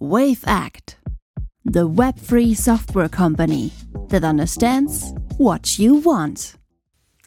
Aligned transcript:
Wave 0.00 0.44
Act, 0.46 0.96
the 1.64 1.88
Web3 1.88 2.56
software 2.56 3.08
company 3.08 3.72
that 4.10 4.22
understands 4.22 5.12
what 5.38 5.76
you 5.76 5.94
want. 5.94 6.54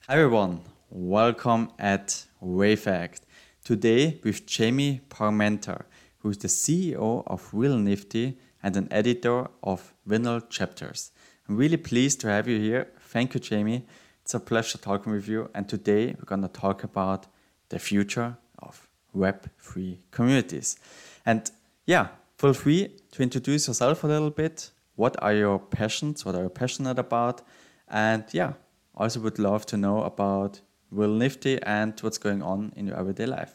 Hi 0.08 0.16
everyone, 0.16 0.62
welcome 0.90 1.72
at 1.78 2.26
WaveAct. 2.42 3.24
Today 3.66 4.22
with 4.24 4.46
Jamie 4.46 5.02
Parmenter, 5.10 5.84
who 6.20 6.30
is 6.30 6.38
the 6.38 6.48
CEO 6.48 7.24
of 7.28 7.50
Real 7.52 7.78
Nifty 7.78 8.38
and 8.64 8.78
an 8.78 8.88
editor 8.90 9.50
of 9.62 9.94
Vinyl 10.08 10.50
Chapters. 10.50 11.12
I'm 11.50 11.58
really 11.58 11.76
pleased 11.76 12.22
to 12.22 12.30
have 12.30 12.48
you 12.48 12.58
here. 12.58 12.88
Thank 13.02 13.34
you, 13.34 13.42
Jamie. 13.42 13.86
It's 14.22 14.34
a 14.34 14.40
pleasure 14.40 14.78
talking 14.78 15.12
with 15.12 15.28
you. 15.28 15.50
And 15.54 15.68
today 15.68 16.16
we're 16.18 16.24
going 16.24 16.44
to 16.44 16.48
talk 16.48 16.86
about 16.86 17.28
the 17.68 17.80
future 17.80 18.38
of 18.60 18.88
Web3 19.14 19.98
communities. 20.12 20.78
And 21.26 21.52
yeah, 21.86 22.08
feel 22.42 22.54
free 22.54 22.90
to 23.12 23.22
introduce 23.22 23.68
yourself 23.68 24.04
a 24.04 24.08
little 24.08 24.32
bit. 24.32 24.72
What 24.96 25.16
are 25.22 25.34
your 25.34 25.60
passions? 25.60 26.26
What 26.26 26.34
are 26.36 26.44
you 26.44 26.50
passionate 26.50 26.98
about? 26.98 27.44
And 27.88 28.24
yeah, 28.32 28.54
also 28.96 29.20
would 29.20 29.38
love 29.38 29.66
to 29.68 29.78
know 29.78 30.02
about 30.04 30.60
Real 30.90 31.14
Nifty 31.14 31.62
and 31.62 31.98
what's 32.00 32.18
going 32.18 32.42
on 32.42 32.74
in 32.76 32.88
your 32.88 32.98
everyday 32.98 33.28
life. 33.28 33.54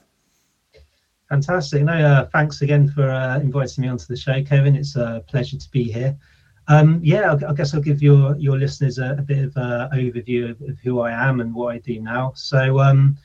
Fantastic. 1.29 1.83
No, 1.83 1.95
uh, 1.95 2.27
thanks 2.27 2.63
again 2.63 2.89
for 2.89 3.11
uh, 3.11 3.41
inviting 3.41 3.83
me 3.83 3.89
onto 3.89 4.07
the 4.07 4.17
show, 4.17 4.41
Kevin. 4.45 4.77
It's 4.77 4.95
a 4.95 5.25
pleasure 5.27 5.59
to 5.59 5.71
be 5.71 5.85
here. 5.91 6.17
Um, 6.69 7.01
yeah, 7.03 7.37
I, 7.49 7.53
guess 7.55 7.75
I'll 7.75 7.81
give 7.81 8.03
your 8.03 8.37
your 8.37 8.57
listeners 8.57 8.99
a, 8.99 9.17
a 9.19 9.23
bit 9.23 9.45
of 9.45 9.57
an 9.57 9.91
overview 10.01 10.51
of, 10.51 10.61
of, 10.69 10.79
who 10.81 11.01
I 11.01 11.11
am 11.13 11.41
and 11.41 11.55
what 11.55 11.75
I 11.75 11.79
do 11.79 12.01
now. 12.01 12.33
So, 12.35 12.81
um, 12.81 13.17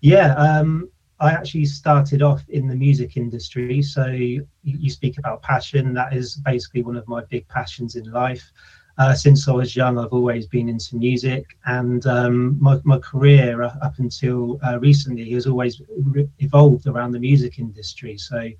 yeah, 0.00 0.34
um, 0.34 0.88
I 1.20 1.32
actually 1.32 1.66
started 1.66 2.22
off 2.22 2.42
in 2.48 2.66
the 2.66 2.74
music 2.74 3.16
industry. 3.16 3.82
So 3.82 4.06
you, 4.06 4.46
speak 4.90 5.18
about 5.18 5.42
passion. 5.42 5.92
That 5.92 6.14
is 6.14 6.36
basically 6.36 6.82
one 6.82 6.96
of 6.96 7.06
my 7.06 7.22
big 7.24 7.46
passions 7.48 7.94
in 7.94 8.10
life. 8.10 8.50
Uh, 8.98 9.14
since 9.14 9.46
I 9.46 9.52
was 9.52 9.76
young, 9.76 9.98
I've 9.98 10.12
always 10.12 10.46
been 10.46 10.68
into 10.68 10.96
music, 10.96 11.56
and 11.64 12.04
um, 12.06 12.60
my, 12.60 12.78
my 12.84 12.98
career 12.98 13.62
up 13.62 13.98
until 13.98 14.58
uh, 14.62 14.78
recently 14.78 15.30
has 15.30 15.46
always 15.46 15.80
re- 15.96 16.28
evolved 16.38 16.86
around 16.86 17.12
the 17.12 17.18
music 17.18 17.58
industry. 17.58 18.18
So 18.18 18.50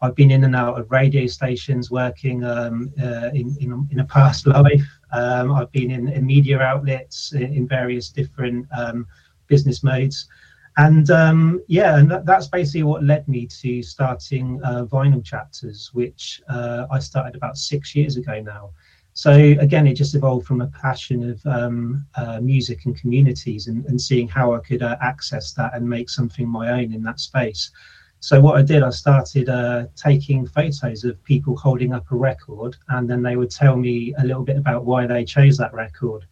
I've 0.00 0.14
been 0.14 0.30
in 0.30 0.44
and 0.44 0.56
out 0.56 0.78
of 0.78 0.90
radio 0.90 1.26
stations 1.26 1.90
working 1.90 2.44
um, 2.44 2.92
uh, 3.00 3.30
in, 3.34 3.56
in, 3.60 3.88
in, 3.90 4.00
a 4.00 4.04
past 4.04 4.46
life. 4.58 4.84
Um, 5.12 5.52
I've 5.52 5.70
been 5.72 5.90
in, 5.90 6.08
in, 6.08 6.26
media 6.26 6.60
outlets 6.60 7.32
in, 7.32 7.66
various 7.68 8.08
different 8.08 8.66
um, 8.76 9.06
business 9.46 9.82
modes. 9.82 10.28
And 10.76 11.10
um, 11.10 11.62
yeah, 11.68 11.98
and 11.98 12.10
that, 12.10 12.26
that's 12.26 12.48
basically 12.48 12.82
what 12.82 13.04
led 13.04 13.28
me 13.28 13.46
to 13.46 13.82
starting 13.82 14.60
uh, 14.64 14.86
Vinyl 14.86 15.24
Chapters, 15.24 15.90
which 15.92 16.42
uh, 16.48 16.86
I 16.90 16.98
started 16.98 17.36
about 17.36 17.56
six 17.56 17.94
years 17.94 18.16
ago 18.16 18.40
now. 18.40 18.70
So 19.12 19.32
again, 19.32 19.86
it 19.86 19.94
just 19.94 20.16
evolved 20.16 20.44
from 20.44 20.60
a 20.60 20.66
passion 20.66 21.30
of 21.30 21.46
um, 21.46 22.04
uh, 22.16 22.40
music 22.40 22.84
and 22.84 22.98
communities 23.00 23.68
and, 23.68 23.86
and, 23.86 24.00
seeing 24.00 24.26
how 24.26 24.54
I 24.54 24.58
could 24.58 24.82
uh, 24.82 24.96
access 25.00 25.52
that 25.52 25.72
and 25.74 25.88
make 25.88 26.10
something 26.10 26.48
my 26.48 26.72
own 26.72 26.92
in 26.92 27.04
that 27.04 27.20
space. 27.20 27.70
So 28.18 28.40
what 28.40 28.56
I 28.56 28.62
did, 28.62 28.82
I 28.82 28.90
started 28.90 29.48
uh, 29.48 29.86
taking 29.94 30.46
photos 30.46 31.04
of 31.04 31.22
people 31.22 31.56
holding 31.56 31.92
up 31.92 32.10
a 32.10 32.16
record, 32.16 32.74
and 32.88 33.08
then 33.08 33.22
they 33.22 33.36
would 33.36 33.50
tell 33.50 33.76
me 33.76 34.14
a 34.18 34.24
little 34.24 34.42
bit 34.42 34.56
about 34.56 34.84
why 34.84 35.06
they 35.06 35.24
chose 35.24 35.56
that 35.58 35.72
record. 35.72 36.24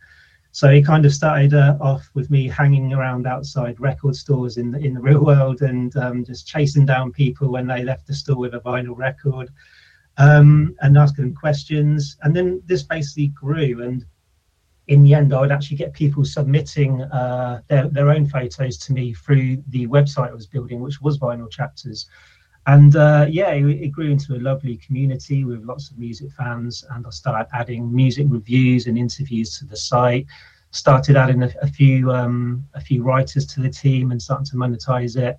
So 0.55 0.69
it 0.69 0.85
kind 0.85 1.07
of 1.07 1.15
started 1.15 1.55
uh, 1.55 1.79
off 1.81 2.11
with 2.13 2.31
me 2.31 2.47
hanging 2.47 2.93
around 2.93 3.27
outside 3.27 3.81
record 3.81 4.15
stores 4.15 4.59
in 4.59 4.71
the 4.71 4.79
in 4.79 4.93
the 4.93 5.01
real 5.01 5.25
world 5.25 5.63
and 5.63 5.97
um, 5.97 6.25
just 6.27 6.47
chasing 6.47 6.85
down 6.85 7.11
people 7.11 7.51
when 7.51 7.67
they 7.67 7.83
left 7.83 8.07
the 8.07 8.15
store 8.15 8.37
with 8.37 8.55
a 8.55 8.61
vinyl 8.61 8.97
record, 8.97 9.49
um, 10.19 10.77
and 10.83 10.99
asking 10.99 11.25
them 11.25 11.35
questions. 11.35 12.19
And 12.23 12.37
then 12.37 12.63
this 12.67 12.83
basically 12.83 13.29
grew, 13.29 13.83
and 13.83 14.05
in 14.89 15.03
the 15.03 15.15
end, 15.15 15.33
I 15.33 15.41
would 15.41 15.53
actually 15.53 15.79
get 15.79 15.95
people 15.95 16.23
submitting 16.23 17.01
uh, 17.01 17.63
their, 17.69 17.89
their 17.89 18.11
own 18.11 18.27
photos 18.27 18.77
to 18.79 18.93
me 18.93 19.15
through 19.15 19.63
the 19.69 19.87
website 19.87 20.31
I 20.31 20.35
was 20.35 20.47
building, 20.47 20.81
which 20.81 21.01
was 21.01 21.19
Vinyl 21.19 21.51
Chapters. 21.51 22.07
And 22.67 22.95
uh, 22.95 23.27
yeah, 23.29 23.51
it, 23.51 23.65
it, 23.65 23.89
grew 23.89 24.11
into 24.11 24.37
a 24.37 24.41
lovely 24.41 24.77
community 24.77 25.45
with 25.45 25.65
lots 25.65 25.91
of 25.91 25.99
music 25.99 26.31
fans. 26.33 26.85
And 26.91 27.05
I 27.05 27.11
started 27.11 27.49
adding 27.53 27.93
music 27.93 28.27
reviews 28.31 28.87
and 28.87 28.97
interviews 28.97 29.59
to 29.59 29.65
the 29.65 29.77
site. 29.77 30.27
Started 30.71 31.17
adding 31.17 31.43
a, 31.43 31.51
a 31.61 31.67
few 31.67 32.13
um, 32.13 32.65
a 32.75 32.81
few 32.81 33.03
writers 33.03 33.47
to 33.47 33.61
the 33.61 33.69
team 33.69 34.13
and 34.13 34.23
starting 34.23 34.47
to 34.47 34.57
monetize 34.57 35.17
it 35.17 35.39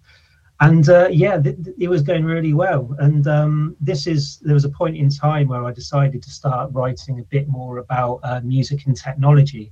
and 0.59 0.88
uh, 0.88 1.09
yeah, 1.11 1.38
th- 1.41 1.61
th- 1.63 1.75
it 1.78 1.89
was 1.89 2.01
going 2.01 2.23
really 2.23 2.53
well. 2.53 2.95
And 3.00 3.28
um, 3.28 3.75
this 3.81 4.07
is 4.07 4.40
there 4.40 4.53
was 4.53 4.66
a 4.66 4.69
point 4.69 4.95
in 4.95 5.09
time 5.09 5.50
where 5.50 5.66
I 5.66 5.72
decided 5.73 6.23
to 6.23 6.29
start 6.29 6.72
writing 6.72 7.19
a 7.19 7.23
bit 7.23 7.47
more 7.47 7.79
about 7.79 8.19
uh, 8.23 8.40
music 8.44 8.85
and 8.85 8.95
technology, 8.95 9.72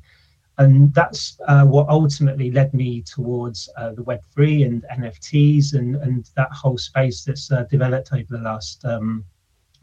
and 0.57 0.93
that's 0.93 1.39
uh, 1.47 1.65
what 1.65 1.87
ultimately 1.89 2.51
led 2.51 2.73
me 2.73 3.01
towards 3.01 3.69
uh, 3.77 3.91
the 3.93 4.03
Web 4.03 4.21
three 4.33 4.63
and 4.63 4.85
NFTs 4.97 5.73
and 5.73 5.95
and 5.95 6.29
that 6.35 6.51
whole 6.51 6.77
space 6.77 7.23
that's 7.23 7.51
uh, 7.51 7.63
developed 7.69 8.13
over 8.13 8.37
the 8.37 8.43
last 8.43 8.83
um, 8.85 9.23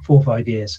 four 0.04 0.18
or 0.18 0.24
five 0.24 0.46
years 0.46 0.78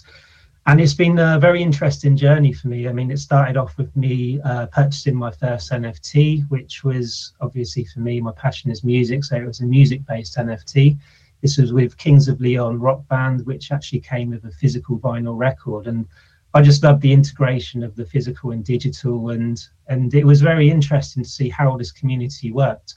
and 0.66 0.80
it's 0.80 0.94
been 0.94 1.18
a 1.18 1.38
very 1.38 1.62
interesting 1.62 2.16
journey 2.16 2.52
for 2.52 2.68
me. 2.68 2.86
I 2.86 2.92
mean, 2.92 3.10
it 3.10 3.18
started 3.18 3.56
off 3.56 3.76
with 3.78 3.94
me 3.96 4.40
uh, 4.42 4.66
purchasing 4.66 5.16
my 5.16 5.30
first 5.30 5.72
NFT, 5.72 6.48
which 6.50 6.84
was 6.84 7.32
obviously 7.40 7.84
for 7.84 8.00
me, 8.00 8.20
my 8.20 8.32
passion 8.32 8.70
is 8.70 8.84
music. 8.84 9.24
So 9.24 9.36
it 9.36 9.46
was 9.46 9.60
a 9.60 9.64
music 9.64 10.06
based 10.06 10.36
NFT. 10.36 10.98
This 11.40 11.56
was 11.56 11.72
with 11.72 11.96
Kings 11.96 12.28
of 12.28 12.40
Leon 12.40 12.78
rock 12.78 13.08
band, 13.08 13.46
which 13.46 13.72
actually 13.72 14.00
came 14.00 14.30
with 14.30 14.44
a 14.44 14.50
physical 14.50 14.98
vinyl 14.98 15.36
record. 15.36 15.86
And 15.86 16.06
I 16.52 16.62
just 16.62 16.82
loved 16.82 17.00
the 17.00 17.12
integration 17.12 17.82
of 17.82 17.94
the 17.94 18.04
physical 18.04 18.50
and 18.50 18.64
digital. 18.64 19.30
And, 19.30 19.62
and 19.88 20.12
it 20.14 20.24
was 20.24 20.40
very 20.40 20.70
interesting 20.70 21.22
to 21.22 21.28
see 21.28 21.48
how 21.48 21.76
this 21.76 21.92
community 21.92 22.50
worked. 22.50 22.94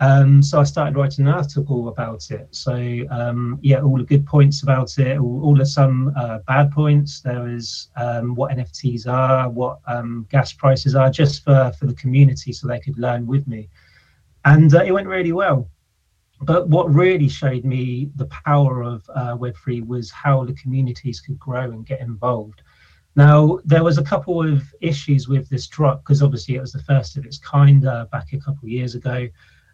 Um, 0.00 0.42
so 0.42 0.60
I 0.60 0.64
started 0.64 0.96
writing 0.96 1.26
an 1.26 1.34
article 1.34 1.88
about 1.88 2.30
it. 2.30 2.48
So 2.52 3.04
um, 3.10 3.58
yeah, 3.62 3.80
all 3.80 3.98
the 3.98 4.04
good 4.04 4.24
points 4.26 4.62
about 4.62 4.96
it, 4.98 5.18
all, 5.18 5.42
all 5.44 5.56
the 5.56 5.66
some 5.66 6.12
uh, 6.16 6.38
bad 6.46 6.70
points. 6.70 7.20
There 7.20 7.48
is 7.48 7.88
um, 7.96 8.34
what 8.36 8.52
NFTs 8.52 9.08
are, 9.08 9.50
what 9.50 9.80
um, 9.86 10.26
gas 10.30 10.52
prices 10.52 10.94
are, 10.94 11.10
just 11.10 11.42
for 11.42 11.72
for 11.76 11.86
the 11.86 11.94
community, 11.94 12.52
so 12.52 12.68
they 12.68 12.78
could 12.78 12.96
learn 12.96 13.26
with 13.26 13.48
me. 13.48 13.68
And 14.44 14.72
uh, 14.72 14.84
it 14.84 14.92
went 14.92 15.08
really 15.08 15.32
well. 15.32 15.68
But 16.42 16.68
what 16.68 16.94
really 16.94 17.28
showed 17.28 17.64
me 17.64 18.10
the 18.14 18.26
power 18.26 18.82
of 18.82 19.08
uh, 19.12 19.36
Web3 19.36 19.84
was 19.84 20.12
how 20.12 20.44
the 20.44 20.54
communities 20.54 21.20
could 21.20 21.38
grow 21.40 21.72
and 21.72 21.84
get 21.84 22.00
involved. 22.00 22.62
Now, 23.16 23.58
there 23.64 23.82
was 23.82 23.98
a 23.98 24.04
couple 24.04 24.46
of 24.46 24.62
issues 24.80 25.28
with 25.28 25.48
this 25.48 25.66
drop 25.66 26.04
because 26.04 26.22
obviously 26.22 26.54
it 26.54 26.60
was 26.60 26.72
the 26.72 26.82
first 26.82 27.16
of 27.16 27.24
its 27.24 27.38
kind 27.38 27.86
uh, 27.86 28.06
back 28.12 28.32
a 28.32 28.38
couple 28.38 28.64
of 28.64 28.68
years 28.68 28.94
ago. 28.94 29.28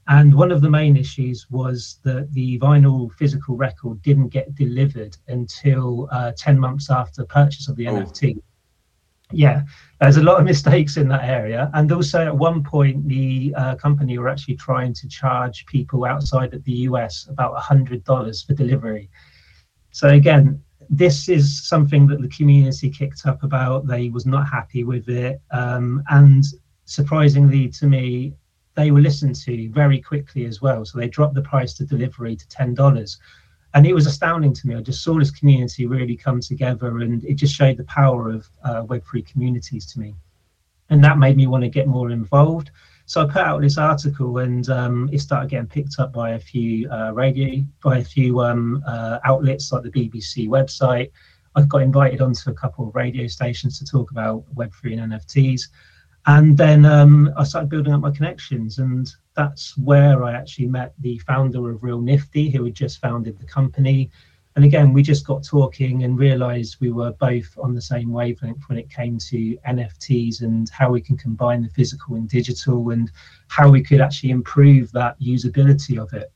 And 0.06 0.34
one 0.34 0.52
of 0.52 0.60
the 0.60 0.70
main 0.70 0.96
issues 0.96 1.46
was 1.50 1.98
that 2.04 2.32
the 2.32 2.58
vinyl 2.58 3.12
physical 3.14 3.56
record 3.56 4.02
didn't 4.02 4.28
get 4.28 4.54
delivered 4.54 5.16
until 5.28 6.08
uh, 6.10 6.32
10 6.36 6.58
months 6.58 6.90
after 6.90 7.24
purchase 7.24 7.68
of 7.68 7.76
the 7.76 7.88
oh. 7.88 7.94
NFT. 7.94 8.38
Yeah, 9.32 9.62
there's 10.00 10.18
a 10.18 10.22
lot 10.22 10.38
of 10.38 10.44
mistakes 10.52 10.96
in 10.96 11.08
that 11.08 11.24
area. 11.24 11.70
And 11.74 11.90
also, 11.90 12.26
at 12.26 12.36
one 12.36 12.62
point, 12.62 13.08
the 13.08 13.54
uh, 13.56 13.74
company 13.76 14.18
were 14.18 14.28
actually 14.28 14.56
trying 14.56 14.92
to 14.94 15.08
charge 15.08 15.64
people 15.66 16.04
outside 16.04 16.52
of 16.52 16.62
the 16.64 16.72
US 16.88 17.26
about 17.28 17.54
$100 17.56 18.46
for 18.46 18.54
delivery. 18.54 19.10
So, 19.90 20.08
again, 20.08 20.62
this 20.90 21.28
is 21.28 21.66
something 21.66 22.06
that 22.08 22.20
the 22.20 22.28
community 22.28 22.90
kicked 22.90 23.26
up 23.26 23.42
about. 23.42 23.86
They 23.86 24.10
was 24.10 24.26
not 24.26 24.48
happy 24.48 24.84
with 24.84 25.08
it. 25.08 25.40
Um, 25.50 26.02
and 26.10 26.44
surprisingly 26.84 27.68
to 27.68 27.86
me, 27.86 28.34
they 28.74 28.90
were 28.90 29.00
listened 29.00 29.36
to 29.36 29.70
very 29.70 30.00
quickly 30.00 30.46
as 30.46 30.60
well. 30.60 30.84
So 30.84 30.98
they 30.98 31.08
dropped 31.08 31.34
the 31.34 31.42
price 31.42 31.74
to 31.74 31.84
delivery 31.84 32.36
to 32.36 32.48
ten 32.48 32.74
dollars, 32.74 33.18
and 33.74 33.86
it 33.86 33.94
was 33.94 34.06
astounding 34.06 34.52
to 34.54 34.66
me. 34.66 34.74
I 34.74 34.80
just 34.80 35.02
saw 35.02 35.18
this 35.18 35.30
community 35.30 35.86
really 35.86 36.16
come 36.16 36.40
together, 36.40 36.98
and 36.98 37.24
it 37.24 37.34
just 37.34 37.54
showed 37.54 37.76
the 37.76 37.84
power 37.84 38.30
of 38.30 38.48
uh, 38.64 38.82
Web3 38.82 39.26
communities 39.26 39.86
to 39.92 40.00
me, 40.00 40.14
and 40.90 41.02
that 41.04 41.18
made 41.18 41.36
me 41.36 41.46
want 41.46 41.62
to 41.62 41.68
get 41.68 41.86
more 41.86 42.10
involved. 42.10 42.70
So 43.06 43.22
I 43.22 43.26
put 43.26 43.42
out 43.42 43.60
this 43.60 43.76
article, 43.76 44.38
and 44.38 44.68
um, 44.70 45.10
it 45.12 45.20
started 45.20 45.50
getting 45.50 45.66
picked 45.66 45.98
up 45.98 46.12
by 46.12 46.30
a 46.30 46.38
few 46.38 46.90
uh, 46.90 47.12
radio, 47.12 47.62
by 47.82 47.98
a 47.98 48.04
few 48.04 48.40
um, 48.40 48.82
uh, 48.86 49.18
outlets 49.24 49.72
like 49.72 49.82
the 49.82 49.90
BBC 49.90 50.48
website. 50.48 51.10
I 51.54 51.62
got 51.62 51.82
invited 51.82 52.20
onto 52.20 52.50
a 52.50 52.54
couple 52.54 52.88
of 52.88 52.94
radio 52.94 53.26
stations 53.26 53.78
to 53.78 53.84
talk 53.84 54.10
about 54.10 54.44
Web3 54.54 55.02
and 55.02 55.12
NFTs 55.12 55.68
and 56.26 56.56
then 56.56 56.86
um, 56.86 57.32
I 57.36 57.44
started 57.44 57.68
building 57.68 57.92
up 57.92 58.00
my 58.00 58.10
connections, 58.10 58.78
and 58.78 59.06
that's 59.34 59.76
where 59.76 60.24
I 60.24 60.32
actually 60.32 60.66
met 60.66 60.94
the 60.98 61.18
founder 61.18 61.70
of 61.70 61.82
Real 61.82 62.00
Nifty, 62.00 62.48
who 62.48 62.64
had 62.64 62.74
just 62.74 63.00
founded 63.00 63.38
the 63.38 63.46
company. 63.46 64.10
And 64.56 64.64
again, 64.64 64.92
we 64.92 65.02
just 65.02 65.26
got 65.26 65.42
talking 65.42 66.04
and 66.04 66.16
realized 66.16 66.76
we 66.80 66.92
were 66.92 67.12
both 67.12 67.52
on 67.58 67.74
the 67.74 67.82
same 67.82 68.12
wavelength 68.12 68.62
when 68.68 68.78
it 68.78 68.88
came 68.88 69.18
to 69.18 69.56
NFTs 69.68 70.42
and 70.42 70.68
how 70.70 70.90
we 70.90 71.00
can 71.00 71.16
combine 71.16 71.62
the 71.62 71.68
physical 71.70 72.14
and 72.14 72.28
digital 72.28 72.90
and 72.90 73.10
how 73.48 73.68
we 73.68 73.82
could 73.82 74.00
actually 74.00 74.30
improve 74.30 74.92
that 74.92 75.20
usability 75.20 76.00
of 76.00 76.12
it. 76.12 76.32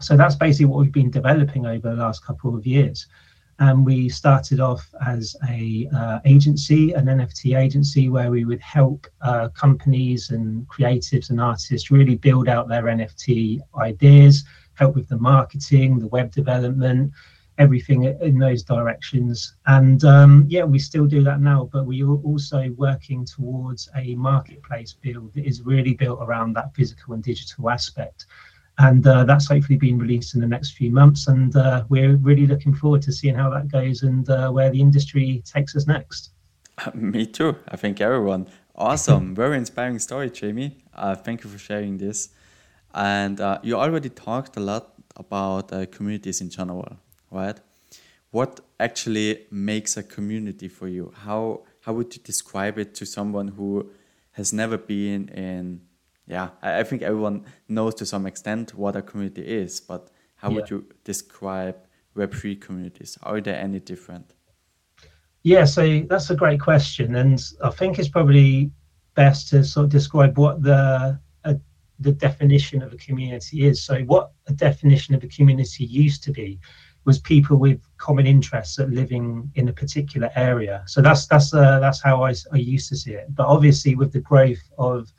So 0.00 0.16
that's 0.16 0.34
basically 0.34 0.66
what 0.66 0.80
we've 0.80 0.92
been 0.92 1.12
developing 1.12 1.64
over 1.64 1.90
the 1.90 2.02
last 2.02 2.24
couple 2.24 2.56
of 2.56 2.66
years. 2.66 3.06
and 3.60 3.86
we 3.86 4.08
started 4.08 4.58
off 4.58 4.92
as 5.06 5.36
a 5.48 5.88
uh, 5.94 6.18
agency 6.24 6.92
an 6.92 7.06
nft 7.06 7.56
agency 7.56 8.08
where 8.08 8.30
we 8.30 8.44
would 8.44 8.60
help 8.60 9.06
uh, 9.20 9.48
companies 9.50 10.30
and 10.30 10.66
creatives 10.68 11.30
and 11.30 11.40
artists 11.40 11.90
really 11.90 12.16
build 12.16 12.48
out 12.48 12.68
their 12.68 12.84
nft 12.84 13.60
ideas 13.76 14.44
help 14.74 14.94
with 14.96 15.08
the 15.08 15.18
marketing 15.18 15.98
the 15.98 16.08
web 16.08 16.32
development 16.32 17.12
everything 17.58 18.04
in 18.04 18.38
those 18.38 18.62
directions 18.62 19.54
and 19.66 20.04
um, 20.04 20.44
yeah 20.48 20.64
we 20.64 20.78
still 20.78 21.06
do 21.06 21.22
that 21.22 21.40
now 21.40 21.68
but 21.72 21.86
we 21.86 22.02
are 22.02 22.16
also 22.22 22.68
working 22.76 23.24
towards 23.24 23.88
a 23.96 24.14
marketplace 24.16 24.92
build 24.92 25.32
that 25.34 25.46
is 25.46 25.62
really 25.62 25.94
built 25.94 26.18
around 26.20 26.52
that 26.52 26.74
physical 26.74 27.14
and 27.14 27.22
digital 27.22 27.70
aspect 27.70 28.26
and 28.78 29.06
uh, 29.06 29.24
that's 29.24 29.48
hopefully 29.48 29.78
being 29.78 29.98
released 29.98 30.34
in 30.34 30.40
the 30.40 30.46
next 30.46 30.72
few 30.72 30.90
months. 30.90 31.28
And 31.28 31.54
uh, 31.54 31.84
we're 31.88 32.16
really 32.16 32.46
looking 32.46 32.74
forward 32.74 33.02
to 33.02 33.12
seeing 33.12 33.34
how 33.34 33.50
that 33.50 33.70
goes 33.70 34.02
and 34.02 34.28
uh, 34.28 34.50
where 34.50 34.70
the 34.70 34.80
industry 34.80 35.42
takes 35.44 35.76
us 35.76 35.86
next. 35.86 36.30
me 36.94 37.26
too. 37.26 37.56
I 37.68 37.76
think 37.76 38.00
everyone. 38.00 38.48
Awesome, 38.74 39.34
very 39.42 39.56
inspiring 39.56 40.00
story, 40.00 40.30
Jamie. 40.30 40.78
Uh, 40.92 41.14
thank 41.14 41.44
you 41.44 41.50
for 41.50 41.58
sharing 41.58 41.98
this. 41.98 42.30
And 42.92 43.40
uh, 43.40 43.58
you 43.62 43.76
already 43.76 44.08
talked 44.08 44.56
a 44.56 44.60
lot 44.60 44.94
about 45.16 45.72
uh, 45.72 45.86
communities 45.86 46.40
in 46.40 46.50
general, 46.50 46.96
right? 47.34 47.58
What 48.30 48.60
actually 48.80 49.46
makes 49.50 49.96
a 49.96 50.02
community 50.02 50.68
for 50.68 50.88
you? 50.88 51.12
How 51.26 51.62
how 51.80 51.92
would 51.92 52.16
you 52.16 52.22
describe 52.22 52.78
it 52.78 52.94
to 52.94 53.04
someone 53.04 53.48
who 53.48 53.90
has 54.32 54.52
never 54.52 54.78
been 54.78 55.28
in 55.28 55.80
yeah, 56.26 56.50
I, 56.62 56.80
I 56.80 56.82
think 56.84 57.02
everyone 57.02 57.44
knows 57.68 57.94
to 57.96 58.06
some 58.06 58.26
extent 58.26 58.74
what 58.74 58.96
a 58.96 59.02
community 59.02 59.42
is, 59.42 59.80
but 59.80 60.10
how 60.36 60.48
yeah. 60.50 60.54
would 60.54 60.70
you 60.70 60.86
describe 61.04 61.76
Web3 62.16 62.60
communities? 62.60 63.18
Are 63.22 63.40
they 63.40 63.52
any 63.52 63.80
different? 63.80 64.34
Yeah, 65.42 65.64
so 65.64 66.00
that's 66.08 66.30
a 66.30 66.36
great 66.36 66.60
question, 66.60 67.16
and 67.16 67.42
I 67.62 67.70
think 67.70 67.98
it's 67.98 68.08
probably 68.08 68.70
best 69.14 69.50
to 69.50 69.62
sort 69.62 69.84
of 69.84 69.90
describe 69.90 70.38
what 70.38 70.62
the 70.62 71.20
uh, 71.44 71.54
the 72.00 72.12
definition 72.12 72.82
of 72.82 72.92
a 72.94 72.96
community 72.96 73.66
is. 73.66 73.82
So, 73.84 74.00
what 74.02 74.32
a 74.46 74.54
definition 74.54 75.14
of 75.14 75.22
a 75.22 75.28
community 75.28 75.84
used 75.84 76.24
to 76.24 76.32
be 76.32 76.58
was 77.04 77.18
people 77.18 77.56
with 77.56 77.80
common 77.98 78.26
interests 78.26 78.76
that 78.76 78.90
living 78.90 79.50
in 79.54 79.68
a 79.68 79.72
particular 79.72 80.30
area. 80.36 80.82
So 80.86 81.02
that's 81.02 81.26
that's 81.26 81.52
uh, 81.52 81.78
that's 81.80 82.02
how 82.02 82.24
I, 82.24 82.34
I 82.52 82.56
used 82.56 82.88
to 82.90 82.96
see 82.96 83.12
it. 83.12 83.34
But 83.34 83.46
obviously, 83.46 83.94
with 83.94 84.12
the 84.12 84.20
growth 84.20 84.62
of 84.78 85.12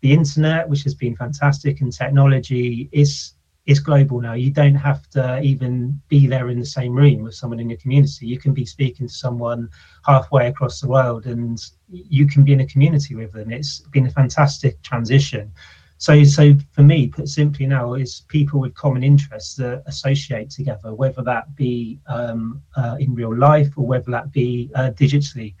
the 0.00 0.12
internet, 0.12 0.68
which 0.68 0.82
has 0.84 0.94
been 0.94 1.16
fantastic, 1.16 1.80
and 1.80 1.92
technology 1.92 2.88
is 2.92 3.34
is 3.66 3.78
global 3.78 4.20
now. 4.20 4.32
You 4.32 4.50
don't 4.50 4.74
have 4.74 5.08
to 5.10 5.40
even 5.40 6.00
be 6.08 6.26
there 6.26 6.48
in 6.48 6.58
the 6.58 6.66
same 6.66 6.94
room 6.94 7.22
with 7.22 7.34
someone 7.34 7.60
in 7.60 7.70
your 7.70 7.78
community. 7.78 8.26
You 8.26 8.38
can 8.38 8.52
be 8.52 8.64
speaking 8.64 9.06
to 9.06 9.12
someone 9.12 9.68
halfway 10.04 10.48
across 10.48 10.80
the 10.80 10.88
world, 10.88 11.26
and 11.26 11.58
you 11.88 12.26
can 12.26 12.44
be 12.44 12.52
in 12.52 12.60
a 12.60 12.66
community 12.66 13.14
with 13.14 13.32
them. 13.32 13.50
It's 13.52 13.80
been 13.92 14.06
a 14.06 14.10
fantastic 14.10 14.82
transition. 14.82 15.52
So, 16.00 16.24
so 16.24 16.54
for 16.72 16.82
me, 16.82 17.08
put 17.08 17.28
simply 17.28 17.66
now, 17.66 17.92
is 17.92 18.22
people 18.28 18.58
with 18.58 18.72
common 18.72 19.04
interests 19.04 19.54
that 19.56 19.82
associate 19.84 20.48
together, 20.48 20.94
whether 20.94 21.22
that 21.24 21.54
be 21.54 22.00
um, 22.06 22.62
uh, 22.74 22.96
in 22.98 23.14
real 23.14 23.36
life 23.36 23.70
or 23.76 23.86
whether 23.86 24.10
that 24.10 24.32
be 24.32 24.70
uh, 24.74 24.92
digitally. 25.02 25.54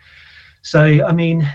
So, 0.62 0.82
I 1.04 1.12
mean, 1.12 1.46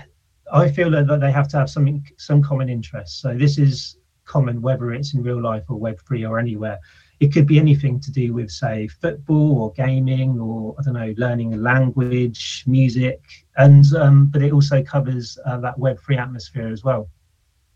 I 0.52 0.70
feel 0.70 0.88
that 0.92 1.18
they 1.20 1.32
have 1.32 1.48
to 1.48 1.56
have 1.56 1.68
something, 1.68 2.08
some 2.16 2.40
common 2.44 2.68
interest. 2.68 3.20
So 3.20 3.36
this 3.36 3.58
is 3.58 3.98
common 4.24 4.62
whether 4.62 4.92
it's 4.92 5.14
in 5.14 5.24
real 5.24 5.42
life 5.42 5.64
or 5.68 5.76
Web 5.80 5.98
three 6.06 6.24
or 6.24 6.38
anywhere. 6.38 6.78
It 7.18 7.32
could 7.32 7.48
be 7.48 7.58
anything 7.58 7.98
to 8.02 8.12
do 8.12 8.34
with, 8.34 8.52
say, 8.52 8.86
football 8.86 9.62
or 9.62 9.72
gaming 9.72 10.38
or 10.38 10.76
I 10.78 10.82
don't 10.84 10.94
know, 10.94 11.12
learning 11.16 11.54
a 11.54 11.56
language, 11.56 12.62
music, 12.68 13.20
and 13.56 13.84
um, 13.96 14.26
but 14.26 14.42
it 14.42 14.52
also 14.52 14.80
covers 14.84 15.38
uh, 15.44 15.58
that 15.58 15.76
Web 15.76 15.98
three 15.98 16.18
atmosphere 16.18 16.68
as 16.68 16.84
well. 16.84 17.08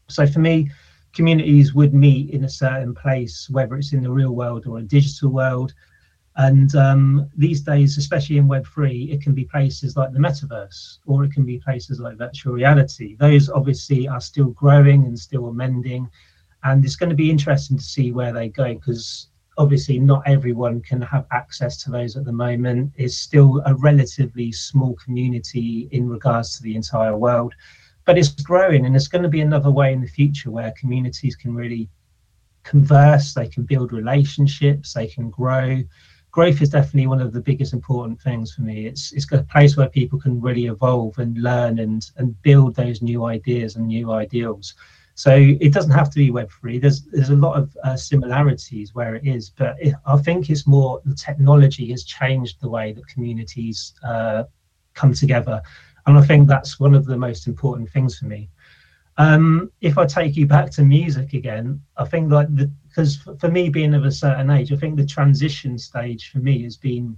So 0.09 0.25
for 0.25 0.39
me, 0.39 0.71
communities 1.13 1.75
would 1.75 1.95
meet 1.95 2.31
in 2.31 2.45
a 2.45 2.49
certain 2.49 2.95
place, 2.95 3.49
whether 3.51 3.77
it's 3.77 3.93
in 3.93 4.03
the 4.03 4.11
real 4.11 4.33
world 4.33 4.67
or 4.67 4.79
a 4.79 4.83
digital 4.83 5.31
world. 5.31 5.75
And 6.37 6.75
um, 6.77 7.29
these 7.37 7.61
days, 7.61 7.99
especially 7.99 8.39
in 8.39 8.49
Web3, 8.49 9.13
it 9.13 9.21
can 9.21 9.35
be 9.35 9.45
places 9.45 9.97
like 9.97 10.13
the 10.13 10.19
metaverse 10.19 10.99
or 11.07 11.25
it 11.25 11.33
can 11.33 11.45
be 11.45 11.59
places 11.59 11.99
like 11.99 12.17
virtual 12.17 12.55
reality. 12.55 13.17
Those 13.17 13.49
obviously 13.49 14.09
are 14.09 14.21
still 14.21 14.51
growing 14.51 15.05
and 15.07 15.19
still 15.19 15.49
amending. 15.49 16.09
And 16.63 16.85
it's 16.85 16.97
going 16.97 17.11
to 17.11 17.17
be 17.17 17.31
interesting 17.31 17.77
to 17.79 17.85
see 17.85 18.13
where 18.13 18.33
they 18.33 18.49
go 18.49 18.75
because 18.75 19.29
obviously 19.59 19.99
not 19.99 20.23
everyone 20.27 20.81
can 20.81 21.03
have 21.03 21.27
access 21.33 21.77
to 21.83 21.91
those 21.91 22.17
at 22.17 22.25
the 22.25 22.33
moment. 22.33 22.93
It's 22.97 23.17
still 23.17 23.63
a 23.67 23.75
relatively 23.75 24.53
small 24.53 24.95
community 24.95 25.89
in 25.93 26.09
regards 26.09 26.57
to 26.57 26.63
the 26.63 26.77
entire 26.77 27.17
world, 27.17 27.55
but 28.11 28.19
it's 28.19 28.31
growing 28.43 28.87
and 28.87 28.97
it's 28.97 29.07
going 29.07 29.23
to 29.23 29.29
be 29.29 29.41
another 29.41 29.71
way 29.71 29.93
in 29.93 30.01
the 30.01 30.09
future 30.09 30.51
where 30.51 30.75
communities 30.77 31.37
can 31.37 31.55
really 31.55 31.89
converse, 32.65 33.35
they 33.35 33.47
can 33.47 33.63
build 33.63 33.93
relationships, 33.93 34.95
they 34.95 35.07
can 35.07 35.31
grow 35.31 35.81
growth 36.33 36.61
is 36.61 36.71
definitely 36.71 37.07
one 37.07 37.21
of 37.21 37.33
the 37.33 37.41
biggest 37.41 37.73
important 37.73 38.21
things 38.21 38.53
for 38.53 38.63
me. 38.63 38.87
It's 38.87 39.13
it's 39.13 39.31
a 39.31 39.45
place 39.45 39.77
where 39.77 39.89
people 39.89 40.19
can 40.19 40.41
really 40.41 40.67
evolve 40.67 41.19
and 41.19 41.39
learn 41.39 41.79
and 41.79 42.05
and 42.17 42.41
build 42.43 42.75
those 42.75 43.01
new 43.01 43.27
ideas 43.27 43.77
and 43.77 43.87
new 43.87 44.11
ideals. 44.11 44.75
So 45.15 45.33
it 45.37 45.73
doesn't 45.73 45.93
have 45.93 46.11
to 46.11 46.19
be 46.19 46.33
Web3 46.33 46.81
There's 46.81 47.03
there's 47.03 47.31
a 47.31 47.37
lot 47.47 47.59
of 47.59 47.77
uh, 47.85 47.97
similarities 47.97 48.93
where 48.93 49.15
it 49.15 49.25
is, 49.25 49.51
but 49.51 49.77
it, 49.81 49.95
I 50.05 50.17
think 50.17 50.51
it's 50.51 50.67
more 50.67 51.01
the 51.05 51.15
technology 51.15 51.91
has 51.93 52.03
changed 52.03 52.61
the 52.61 52.71
way 52.71 52.93
that 52.93 53.07
communities 53.07 53.95
uh, 54.03 54.45
come 54.95 55.15
together, 55.15 55.63
and 56.11 56.19
I 56.19 56.23
think 56.23 56.49
that's 56.49 56.81
one 56.81 56.95
of 56.95 57.07
the 57.07 57.17
most 57.17 57.47
important 57.47 57.89
things 57.91 58.19
for 58.19 58.27
me. 58.27 58.51
Um, 59.17 59.71
if 59.81 59.99
I 59.99 60.07
take 60.07 60.37
you 60.37 60.47
back 60.47 60.71
to 60.73 60.83
music 60.83 61.35
again, 61.35 61.81
I 61.97 62.05
think 62.05 62.31
like 62.33 62.49
because 62.55 63.17
for 63.17 63.49
me 63.49 63.69
being 63.69 63.95
of 63.95 64.05
a 64.05 64.11
certain 64.11 64.51
age, 64.51 64.73
I 64.73 64.77
think 64.77 64.97
the 64.97 65.07
transition 65.07 65.79
stage 65.79 66.31
for 66.31 66.39
me 66.39 66.63
has 66.65 66.77
been 66.77 67.17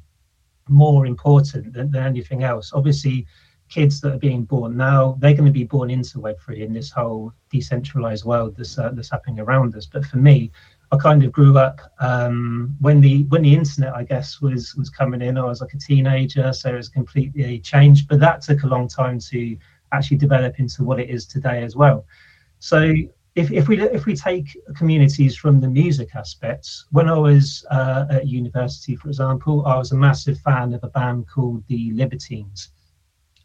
more 0.68 1.06
important 1.06 1.72
than, 1.72 1.90
than 1.90 2.04
anything 2.04 2.42
else. 2.42 2.72
Obviously, 2.74 3.26
kids 3.68 4.00
that 4.00 4.14
are 4.14 4.18
being 4.18 4.44
born 4.44 4.76
now, 4.76 5.16
they're 5.20 5.32
going 5.32 5.46
to 5.46 5.50
be 5.52 5.64
born 5.64 5.90
into 5.90 6.18
Web3 6.18 6.58
in 6.58 6.72
this 6.72 6.90
whole 6.90 7.32
decentralized 7.50 8.24
world 8.24 8.56
that's, 8.56 8.78
uh, 8.78 8.90
that's 8.92 9.10
happening 9.10 9.40
around 9.40 9.74
us. 9.74 9.86
But 9.86 10.04
for 10.04 10.18
me, 10.18 10.50
I 10.92 10.98
kind 10.98 11.24
of 11.24 11.32
grew 11.32 11.56
up 11.56 11.80
um, 12.00 12.76
when 12.80 13.00
the 13.00 13.24
when 13.24 13.42
the 13.42 13.54
internet, 13.54 13.94
I 13.94 14.04
guess, 14.04 14.42
was 14.42 14.74
was 14.76 14.90
coming 14.90 15.22
in. 15.22 15.38
I 15.38 15.44
was 15.44 15.62
like 15.62 15.72
a 15.72 15.78
teenager, 15.78 16.52
so 16.52 16.68
it 16.68 16.76
was 16.76 16.90
completely 16.90 17.58
changed. 17.60 18.08
But 18.08 18.20
that 18.20 18.42
took 18.42 18.62
a 18.62 18.66
long 18.66 18.88
time 18.88 19.18
to 19.30 19.56
actually 19.92 20.18
develop 20.18 20.58
into 20.58 20.84
what 20.84 21.00
it 21.00 21.08
is 21.08 21.24
today 21.26 21.62
as 21.62 21.74
well. 21.76 22.04
So 22.58 22.92
if, 23.34 23.50
if 23.50 23.68
we 23.68 23.80
if 23.80 24.04
we 24.04 24.14
take 24.14 24.54
communities 24.76 25.34
from 25.34 25.60
the 25.60 25.68
music 25.68 26.14
aspects, 26.14 26.84
when 26.90 27.08
I 27.08 27.18
was 27.18 27.64
uh, 27.70 28.04
at 28.10 28.28
university, 28.28 28.94
for 28.94 29.08
example, 29.08 29.64
I 29.64 29.76
was 29.78 29.92
a 29.92 29.96
massive 29.96 30.38
fan 30.40 30.74
of 30.74 30.84
a 30.84 30.88
band 30.88 31.26
called 31.26 31.64
the 31.68 31.92
Libertines, 31.92 32.72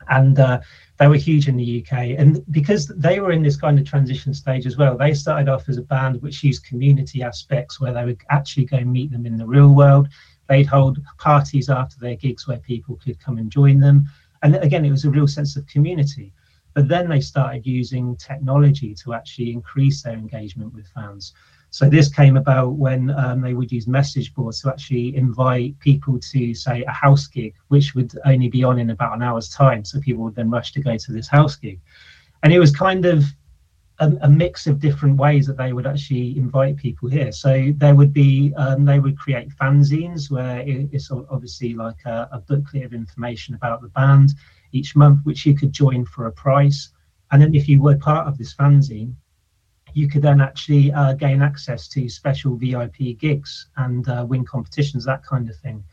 and 0.10 0.40
uh, 0.40 0.60
they 0.98 1.08
were 1.08 1.16
huge 1.16 1.48
in 1.48 1.58
the 1.58 1.84
UK. 1.84 2.16
And 2.18 2.44
because 2.52 2.88
they 2.88 3.20
were 3.20 3.32
in 3.32 3.44
this 3.44 3.58
kind 3.58 3.80
of 3.80 3.86
transition 3.86 4.34
stage 4.34 4.66
as 4.66 4.78
well, 4.78 4.98
they 4.98 5.14
started 5.14 5.50
off 5.50 5.70
as 5.70 5.78
a 5.78 5.82
band 5.84 6.22
which 6.22 6.44
used 6.44 6.66
community 6.66 7.22
aspects 7.22 7.80
where 7.80 7.94
they 7.94 8.06
would 8.06 8.22
actually 8.30 8.66
go 8.66 8.80
meet 8.82 9.12
them 9.12 9.26
in 9.26 9.38
the 9.38 9.46
real 9.46 9.74
world. 9.74 10.08
They'd 10.48 10.68
hold 10.68 11.00
parties 11.18 11.70
after 11.70 11.98
their 12.00 12.16
gigs 12.16 12.48
where 12.48 12.58
people 12.58 13.00
could 13.04 13.20
come 13.20 13.38
and 13.38 13.52
join 13.52 13.80
them. 13.80 14.06
And 14.44 14.56
again, 14.56 14.86
it 14.86 14.92
was 14.92 15.06
a 15.06 15.12
real 15.12 15.28
sense 15.28 15.56
of 15.56 15.68
community. 15.68 16.34
But 16.74 16.88
then 16.88 17.10
they 17.10 17.22
started 17.22 17.66
using 17.66 18.16
technology 18.18 18.94
to 19.04 19.14
actually 19.14 19.52
increase 19.52 20.04
their 20.04 20.14
engagement 20.14 20.74
with 20.74 20.88
fans. 20.90 21.34
So 21.78 21.88
this 21.88 22.10
came 22.10 22.38
about 22.38 22.70
when 22.70 23.12
um, 23.12 23.40
they 23.40 23.54
would 23.54 23.72
use 23.72 23.86
message 23.86 24.34
boards 24.34 24.62
to 24.62 24.70
actually 24.70 25.16
invite 25.16 25.78
people 25.78 26.20
to 26.32 26.56
say 26.56 26.82
a 26.82 26.90
house 26.90 27.28
gig, 27.28 27.54
which 27.68 27.94
would 27.94 28.18
only 28.26 28.50
be 28.50 28.64
on 28.64 28.80
in 28.80 28.90
about 28.90 29.14
an 29.14 29.22
hour's 29.22 29.48
time. 29.48 29.86
So 29.86 30.00
people 30.00 30.24
would 30.24 30.34
then 30.34 30.50
rush 30.50 30.72
to 30.72 30.82
go 30.82 30.98
to 30.98 31.12
this 31.12 31.28
house 31.28 31.56
gig. 31.56 31.80
And 32.42 32.52
it 32.52 32.58
was 32.58 32.76
kind 32.76 33.06
of 33.06 33.26
a, 34.00 34.12
a 34.22 34.28
mix 34.28 34.66
of 34.66 34.80
different 34.80 35.18
ways 35.18 35.46
that 35.46 35.58
they 35.58 35.72
would 35.72 35.86
actually 35.86 36.36
invite 36.36 36.78
people 36.78 37.10
here. 37.10 37.32
So 37.32 37.72
there 37.76 37.94
would 37.94 38.12
be, 38.12 38.56
um, 38.58 38.84
they 38.84 39.00
would 39.00 39.20
create 39.20 39.50
fanzines 39.50 40.32
where 40.32 40.64
it's 40.66 41.12
obviously 41.12 41.76
like 41.76 42.04
a, 42.08 42.28
a 42.32 42.40
booklet 42.40 42.86
of 42.86 42.94
information 42.96 43.54
about 43.54 43.84
the 43.84 43.90
band 43.90 44.32
each 44.72 44.96
month, 44.96 45.20
which 45.26 45.46
you 45.46 45.54
could 45.54 45.74
join 45.74 46.06
for 46.08 46.26
a 46.26 46.32
price. 46.32 46.90
And 47.30 47.40
then 47.40 47.54
if 47.54 47.70
you 47.70 47.80
were 47.84 47.98
part 47.98 48.28
of 48.28 48.40
this 48.40 48.56
fanzine, 48.56 49.14
you 49.94 50.08
could 50.08 50.22
then 50.22 50.42
actually 50.42 50.92
uh, 50.92 51.14
gain 51.14 51.42
access 51.42 51.88
to 51.90 52.10
special 52.10 52.56
VIP 52.56 53.18
gigs 53.18 53.68
and 53.78 54.08
uh, 54.10 54.26
win 54.28 54.46
competitions, 54.46 55.06
that 55.06 55.24
kind 55.24 55.50
of 55.50 55.56
thing. 55.58 55.84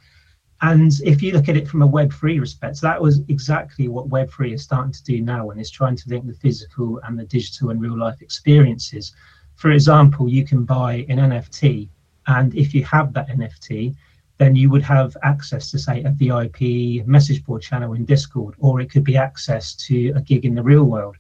And 0.61 0.93
if 1.05 1.21
you 1.21 1.33
look 1.33 1.49
at 1.49 1.57
it 1.57 1.69
from 1.69 1.83
a 1.83 1.89
Web3 1.89 2.41
respect, 2.41 2.81
that 2.81 3.01
was 3.01 3.21
exactly 3.29 3.89
what 3.89 4.09
Web3 4.09 4.55
is 4.55 4.63
starting 4.63 4.93
to 4.93 5.05
do 5.05 5.21
now 5.21 5.51
and 5.51 5.61
is 5.61 5.71
trying 5.71 5.97
to 5.97 6.09
link 6.09 6.27
the 6.27 6.33
physical 6.33 7.01
and 7.05 7.19
the 7.19 7.25
digital 7.25 7.71
and 7.71 7.81
real 7.81 7.99
life 7.99 8.23
experiences. 8.23 9.15
For 9.57 9.73
example, 9.73 10.29
you 10.29 10.45
can 10.45 10.65
buy 10.65 11.05
an 11.09 11.19
NFT, 11.19 11.89
and 12.27 12.55
if 12.55 12.75
you 12.75 12.85
have 12.85 13.13
that 13.13 13.29
NFT, 13.29 13.95
then 14.39 14.57
you 14.57 14.71
would 14.71 14.83
have 14.83 15.17
access 15.23 15.71
to 15.71 15.79
say 15.79 16.03
a 16.03 16.11
VIP 16.11 17.07
message 17.07 17.45
board 17.45 17.63
channel 17.63 17.93
in 17.93 18.05
Discord, 18.05 18.55
or 18.59 18.81
it 18.81 18.91
could 18.91 19.05
be 19.05 19.17
access 19.17 19.75
to 19.87 20.13
a 20.17 20.21
gig 20.21 20.45
in 20.45 20.55
the 20.55 20.63
real 20.63 20.85
world. 20.85 21.17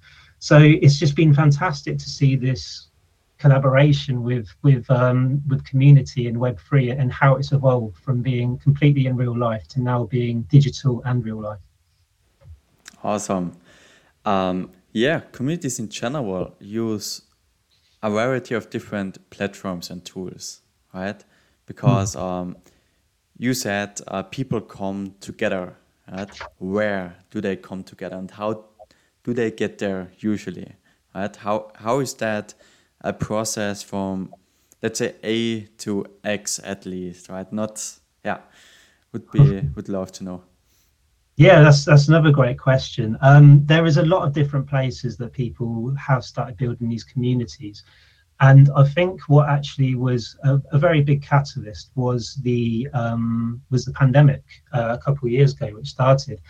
So 0.48 0.58
it's 0.58 0.98
just 0.98 1.16
been 1.16 1.32
fantastic 1.32 1.96
to 1.96 2.10
see 2.10 2.36
this 2.36 2.88
collaboration 3.38 4.22
with 4.22 4.48
with 4.60 4.84
um, 4.90 5.42
with 5.48 5.64
community 5.64 6.28
and 6.28 6.36
Web 6.38 6.60
three 6.60 6.90
and 6.90 7.10
how 7.10 7.36
it's 7.36 7.52
evolved 7.52 7.96
from 7.96 8.20
being 8.20 8.58
completely 8.58 9.06
in 9.06 9.16
real 9.16 9.34
life 9.48 9.66
to 9.68 9.80
now 9.80 10.04
being 10.04 10.42
digital 10.42 11.00
and 11.06 11.24
real 11.24 11.40
life. 11.40 11.64
Awesome. 13.02 13.56
Um, 14.26 14.72
yeah, 14.92 15.20
communities 15.32 15.78
in 15.78 15.88
general 15.88 16.54
use 16.60 17.22
a 18.02 18.10
variety 18.10 18.54
of 18.54 18.68
different 18.68 19.30
platforms 19.30 19.88
and 19.88 20.04
tools, 20.04 20.60
right? 20.92 21.24
Because 21.64 22.16
mm. 22.16 22.20
um, 22.20 22.56
you 23.38 23.54
said 23.54 23.98
uh, 24.08 24.22
people 24.24 24.60
come 24.60 25.14
together, 25.20 25.74
right? 26.12 26.38
Where 26.58 27.16
do 27.30 27.40
they 27.40 27.56
come 27.56 27.82
together, 27.82 28.16
and 28.16 28.30
how 28.30 28.66
do 29.24 29.32
they 29.32 29.50
get 29.50 29.78
there 29.78 30.10
usually, 30.18 30.72
right? 31.14 31.34
How 31.34 31.72
how 31.74 32.00
is 32.00 32.14
that 32.14 32.54
a 33.00 33.12
process 33.12 33.82
from 33.82 34.34
let's 34.82 34.98
say 34.98 35.14
A 35.24 35.62
to 35.78 36.06
X 36.22 36.60
at 36.62 36.86
least, 36.86 37.28
right? 37.28 37.50
Not 37.52 37.98
yeah, 38.24 38.38
would 39.12 39.30
be 39.30 39.60
would 39.74 39.88
love 39.88 40.12
to 40.12 40.24
know. 40.24 40.42
Yeah, 41.36 41.62
that's 41.62 41.84
that's 41.84 42.06
another 42.06 42.30
great 42.30 42.58
question. 42.58 43.18
Um, 43.20 43.66
there 43.66 43.86
is 43.86 43.96
a 43.96 44.04
lot 44.04 44.26
of 44.26 44.32
different 44.32 44.68
places 44.68 45.16
that 45.16 45.32
people 45.32 45.94
have 45.96 46.24
started 46.24 46.56
building 46.56 46.88
these 46.88 47.02
communities, 47.02 47.82
and 48.40 48.70
I 48.76 48.84
think 48.84 49.22
what 49.22 49.48
actually 49.48 49.94
was 49.94 50.36
a, 50.44 50.60
a 50.70 50.78
very 50.78 51.00
big 51.00 51.22
catalyst 51.22 51.90
was 51.96 52.34
the 52.42 52.88
um, 52.92 53.60
was 53.70 53.84
the 53.84 53.92
pandemic 53.92 54.44
uh, 54.72 54.96
a 54.96 54.98
couple 54.98 55.26
of 55.26 55.32
years 55.32 55.54
ago, 55.54 55.70
which 55.74 55.88
started. 55.88 56.40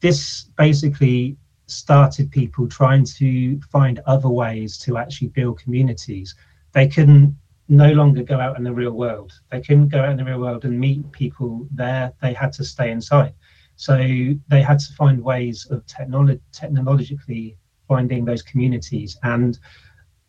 This 0.00 0.44
basically 0.56 1.36
started 1.70 2.30
people 2.30 2.66
trying 2.68 3.04
to 3.04 3.60
find 3.70 4.00
other 4.06 4.28
ways 4.28 4.78
to 4.78 4.96
actually 4.96 5.28
build 5.28 5.58
communities. 5.58 6.34
They 6.72 6.88
couldn't 6.88 7.36
no 7.68 7.92
longer 7.92 8.22
go 8.22 8.40
out 8.40 8.56
in 8.56 8.64
the 8.64 8.72
real 8.72 8.92
world. 8.92 9.32
They 9.50 9.60
couldn't 9.60 9.88
go 9.88 10.02
out 10.02 10.10
in 10.10 10.16
the 10.16 10.24
real 10.24 10.40
world 10.40 10.64
and 10.64 10.78
meet 10.78 11.10
people 11.12 11.68
there. 11.70 12.12
They 12.22 12.32
had 12.32 12.52
to 12.54 12.64
stay 12.64 12.90
inside. 12.90 13.34
So 13.76 13.96
they 13.96 14.62
had 14.62 14.78
to 14.80 14.92
find 14.94 15.22
ways 15.22 15.66
of 15.70 15.84
technolo- 15.86 16.40
technologically 16.52 17.56
finding 17.86 18.24
those 18.24 18.42
communities. 18.42 19.18
And 19.22 19.58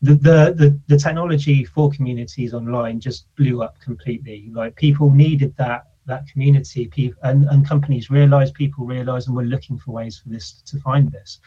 the, 0.02 0.16
the, 0.16 0.54
the, 0.56 0.80
the 0.88 0.98
technology 0.98 1.64
for 1.66 1.90
communities 1.90 2.54
online 2.54 3.00
just 3.00 3.34
blew 3.36 3.64
up 3.64 3.80
completely. 3.80 4.50
Like 4.54 4.76
people 4.76 5.10
needed 5.10 5.56
that 5.58 5.89
that 6.10 6.28
community 6.28 6.88
people 6.88 7.20
and, 7.24 7.46
and 7.46 7.68
companies 7.68 8.10
realize 8.10 8.52
people 8.52 8.86
realize 8.86 9.28
and 9.28 9.36
we're 9.36 9.44
looking 9.44 9.78
for 9.78 9.92
ways 9.92 10.18
for 10.18 10.30
this 10.30 10.62
to 10.66 10.80
find 10.80 11.12
this 11.12 11.40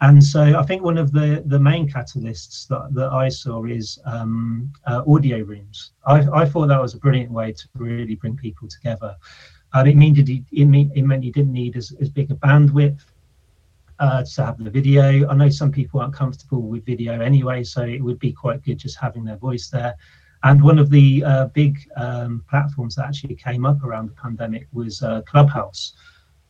and 0.00 0.22
so 0.22 0.42
i 0.58 0.62
think 0.62 0.82
one 0.82 0.98
of 0.98 1.12
the 1.12 1.42
the 1.46 1.58
main 1.58 1.88
catalysts 1.88 2.68
that, 2.68 2.88
that 2.94 3.10
i 3.12 3.28
saw 3.28 3.64
is 3.64 3.98
um, 4.04 4.72
uh, 4.86 5.02
audio 5.06 5.38
rooms 5.42 5.92
I, 6.06 6.20
I 6.42 6.44
thought 6.44 6.68
that 6.68 6.80
was 6.80 6.94
a 6.94 6.98
brilliant 6.98 7.32
way 7.32 7.52
to 7.52 7.68
really 7.74 8.14
bring 8.14 8.36
people 8.36 8.68
together 8.68 9.16
and 9.74 9.88
it 9.88 9.96
meant 9.96 10.18
it, 10.18 10.28
it, 10.28 10.64
mean, 10.66 10.92
it 10.94 11.02
meant 11.02 11.24
you 11.24 11.32
didn't 11.32 11.52
need 11.52 11.76
as, 11.76 11.92
as 12.00 12.08
big 12.08 12.30
a 12.30 12.34
bandwidth 12.34 13.00
uh, 13.98 14.24
to 14.24 14.44
have 14.44 14.62
the 14.62 14.70
video. 14.70 15.28
I 15.28 15.34
know 15.34 15.48
some 15.48 15.70
people 15.70 16.00
aren't 16.00 16.14
comfortable 16.14 16.62
with 16.62 16.84
video 16.84 17.20
anyway, 17.20 17.62
so 17.62 17.82
it 17.82 18.00
would 18.00 18.18
be 18.18 18.32
quite 18.32 18.62
good 18.62 18.78
just 18.78 18.98
having 18.98 19.24
their 19.24 19.36
voice 19.36 19.68
there. 19.68 19.96
And 20.44 20.62
one 20.62 20.78
of 20.78 20.90
the 20.90 21.24
uh, 21.24 21.46
big 21.46 21.78
um, 21.96 22.44
platforms 22.50 22.96
that 22.96 23.06
actually 23.06 23.36
came 23.36 23.64
up 23.66 23.82
around 23.84 24.08
the 24.08 24.14
pandemic 24.14 24.66
was 24.72 25.02
uh, 25.02 25.22
Clubhouse. 25.22 25.94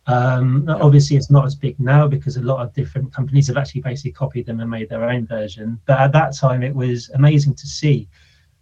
Um, 0.06 0.68
obviously, 0.68 1.16
it's 1.16 1.30
not 1.30 1.46
as 1.46 1.54
big 1.54 1.78
now 1.78 2.08
because 2.08 2.36
a 2.36 2.42
lot 2.42 2.62
of 2.62 2.72
different 2.74 3.12
companies 3.14 3.48
have 3.48 3.56
actually 3.56 3.82
basically 3.82 4.12
copied 4.12 4.46
them 4.46 4.60
and 4.60 4.70
made 4.70 4.88
their 4.88 5.04
own 5.04 5.26
version. 5.26 5.80
But 5.86 6.00
at 6.00 6.12
that 6.12 6.36
time, 6.36 6.62
it 6.62 6.74
was 6.74 7.10
amazing 7.10 7.54
to 7.54 7.66
see 7.66 8.08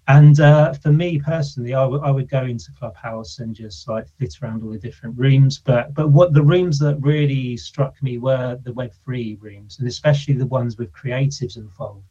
and 0.09 0.41
uh, 0.41 0.73
for 0.75 0.93
me 0.93 1.21
personally, 1.21 1.75
I, 1.75 1.83
w- 1.83 2.03
I 2.03 2.11
would 2.11 2.29
go 2.29 2.45
into 2.45 2.73
Clubhouse 2.79 3.39
and 3.39 3.55
just 3.55 3.89
like 3.89 4.09
flit 4.19 4.35
around 4.43 4.63
all 4.65 4.71
the 4.71 4.79
different 4.79 5.17
rooms. 5.17 5.59
But 5.59 5.95
but 5.95 6.11
what 6.11 6.35
the 6.35 6.43
rooms 6.43 6.79
that 6.81 6.97
really 7.01 7.57
struck 7.57 8.03
me 8.03 8.19
were 8.19 8.59
the 8.65 8.73
Web 8.73 8.93
three 9.05 9.39
rooms, 9.41 9.79
and 9.79 9.87
especially 9.87 10.35
the 10.35 10.47
ones 10.47 10.77
with 10.77 10.93
creatives 10.93 11.57
involved. 11.57 12.05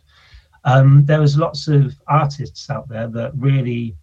Um, 0.63 1.05
there 1.05 1.21
was 1.21 1.37
lots 1.37 1.67
of 1.67 1.95
artists 2.07 2.69
out 2.69 2.87
there 2.89 3.07
that 3.07 3.31
really, 3.35 3.95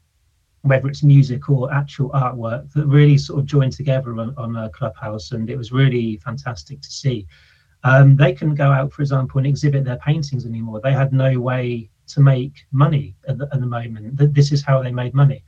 whether 0.63 0.89
it's 0.89 1.03
music 1.03 1.49
or 1.51 1.73
actual 1.73 2.11
artwork, 2.11 2.73
that 2.73 2.87
really 2.87 3.19
sort 3.19 3.41
of 3.41 3.47
joined 3.47 3.73
together 3.73 4.19
on, 4.19 4.35
on 4.37 4.57
a 4.57 4.71
Clubhouse, 4.71 5.33
and 5.33 5.51
it 5.51 5.57
was 5.57 5.73
really 5.73 6.17
fantastic 6.19 6.81
to 6.81 6.91
see. 6.91 7.27
Um, 7.85 8.17
they 8.17 8.33
couldn't 8.33 8.57
go 8.57 8.71
out, 8.73 8.93
for 8.93 9.03
example, 9.03 9.39
and 9.39 9.47
exhibit 9.47 9.85
their 9.85 9.99
paintings 9.99 10.47
anymore. 10.47 10.81
They 10.81 10.93
had 10.93 11.13
no 11.13 11.39
way 11.39 11.91
to 12.09 12.21
make 12.21 12.67
money 12.73 13.17
at 13.29 13.39
the, 13.39 13.49
at 13.53 13.61
the 13.61 13.67
moment. 13.67 14.17
This 14.35 14.53
is 14.53 14.65
how 14.65 14.83
they 14.83 14.93
made 14.93 15.15
money. 15.15 15.45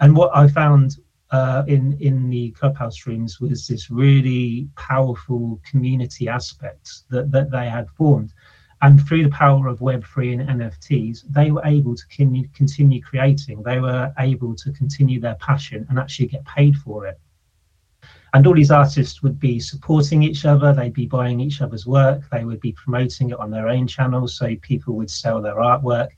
And 0.00 0.16
what 0.16 0.30
I 0.34 0.48
found 0.48 0.96
uh, 1.30 1.62
in 1.68 1.96
in 2.00 2.28
the 2.28 2.50
clubhouse 2.52 3.06
rooms 3.06 3.40
was 3.40 3.66
this 3.66 3.90
really 3.90 4.68
powerful 4.76 5.60
community 5.68 6.28
aspect 6.28 7.08
that 7.10 7.30
that 7.30 7.50
they 7.50 7.68
had 7.68 7.88
formed. 7.90 8.32
And 8.82 9.06
through 9.06 9.24
the 9.24 9.30
power 9.30 9.66
of 9.68 9.80
Web3 9.80 10.40
and 10.40 10.60
NFTs, 10.60 11.24
they 11.28 11.50
were 11.50 11.64
able 11.64 11.94
to 11.94 12.06
continue, 12.54 13.02
creating. 13.02 13.62
They 13.62 13.78
were 13.78 14.12
able 14.18 14.54
to 14.56 14.72
continue 14.72 15.20
their 15.20 15.34
passion 15.34 15.86
and 15.90 15.98
actually 15.98 16.28
get 16.28 16.44
paid 16.46 16.76
for 16.76 17.06
it. 17.06 17.20
And 18.32 18.46
all 18.46 18.54
these 18.54 18.70
artists 18.70 19.22
would 19.22 19.38
be 19.38 19.60
supporting 19.60 20.22
each 20.22 20.46
other. 20.46 20.72
They'd 20.72 20.94
be 20.94 21.06
buying 21.06 21.40
each 21.40 21.60
other's 21.60 21.86
work. 21.86 22.22
They 22.30 22.44
would 22.44 22.60
be 22.60 22.72
promoting 22.72 23.30
it 23.30 23.38
on 23.38 23.50
their 23.50 23.68
own 23.68 23.86
channels 23.86 24.36
so 24.36 24.54
people 24.62 24.94
would 24.96 25.10
sell 25.10 25.42
their 25.42 25.56
artwork. 25.56 26.08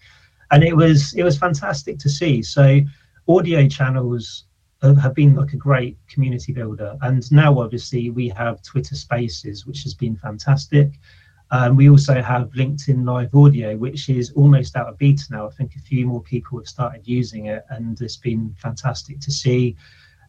And 0.51 0.63
it 0.63 0.77
was 0.77 1.15
it 1.15 1.25
was 1.25 1.39
fantastic 1.39 1.99
to 2.01 2.11
see. 2.11 2.43
So 2.43 2.81
audio 3.27 3.67
channels 3.67 4.45
have 4.83 5.15
been 5.15 5.35
like 5.35 5.53
a 5.53 5.57
great 5.57 5.97
community 6.09 6.53
builder. 6.53 6.97
And 7.03 7.31
now 7.33 7.59
obviously 7.59 8.11
we 8.11 8.29
have 8.31 8.63
twitter 8.63 8.97
spaces 8.97 9.65
which 9.65 9.83
has 9.85 9.95
been 9.95 10.17
fantastic 10.17 10.93
um, 11.53 11.77
we 11.77 11.89
also 11.89 12.21
have 12.21 12.51
linkedin 12.51 13.07
live 13.07 13.35
audio 13.35 13.77
which 13.77 14.09
is 14.09 14.33
almost 14.33 14.75
out 14.77 14.89
of 14.89 14.99
beta 14.99 15.25
now 15.31 15.47
i 15.47 15.51
think 15.51 15.77
a 15.77 15.81
few 15.81 16.07
more 16.07 16.23
people 16.23 16.59
have 16.59 16.67
started 16.67 17.07
using 17.07 17.47
it 17.47 17.65
and 17.71 18.01
it's 18.01 18.17
been 18.17 18.55
fantastic 18.59 19.21
to 19.21 19.31
see 19.31 19.77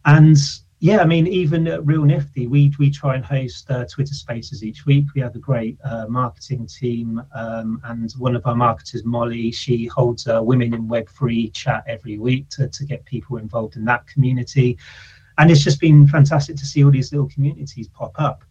and 0.04 0.36
yeah, 0.84 1.00
I 1.00 1.06
mean, 1.06 1.26
even 1.26 1.66
at 1.66 1.86
Real 1.86 2.04
Nifty, 2.04 2.46
we 2.46 2.70
we 2.78 2.90
try 2.90 3.14
and 3.14 3.24
host 3.24 3.70
uh, 3.70 3.86
Twitter 3.86 4.12
Spaces 4.12 4.62
each 4.62 4.84
week. 4.84 5.06
We 5.14 5.22
have 5.22 5.34
a 5.34 5.38
great 5.38 5.78
uh, 5.82 6.04
marketing 6.10 6.66
team, 6.66 7.22
um, 7.34 7.80
and 7.84 8.12
one 8.18 8.36
of 8.36 8.46
our 8.46 8.54
marketers, 8.54 9.02
Molly, 9.02 9.50
she 9.50 9.86
holds 9.86 10.26
a 10.26 10.42
Women 10.42 10.74
in 10.74 10.86
Web3 10.86 11.54
chat 11.54 11.84
every 11.86 12.18
week 12.18 12.50
to 12.50 12.68
to 12.68 12.84
get 12.84 13.02
people 13.06 13.38
involved 13.38 13.76
in 13.76 13.86
that 13.86 14.06
community, 14.06 14.76
and 15.38 15.50
it's 15.50 15.64
just 15.64 15.80
been 15.80 16.06
fantastic 16.06 16.56
to 16.56 16.66
see 16.66 16.84
all 16.84 16.90
these 16.90 17.12
little 17.12 17.30
communities 17.30 17.88
pop 17.88 18.12
up. 18.18 18.44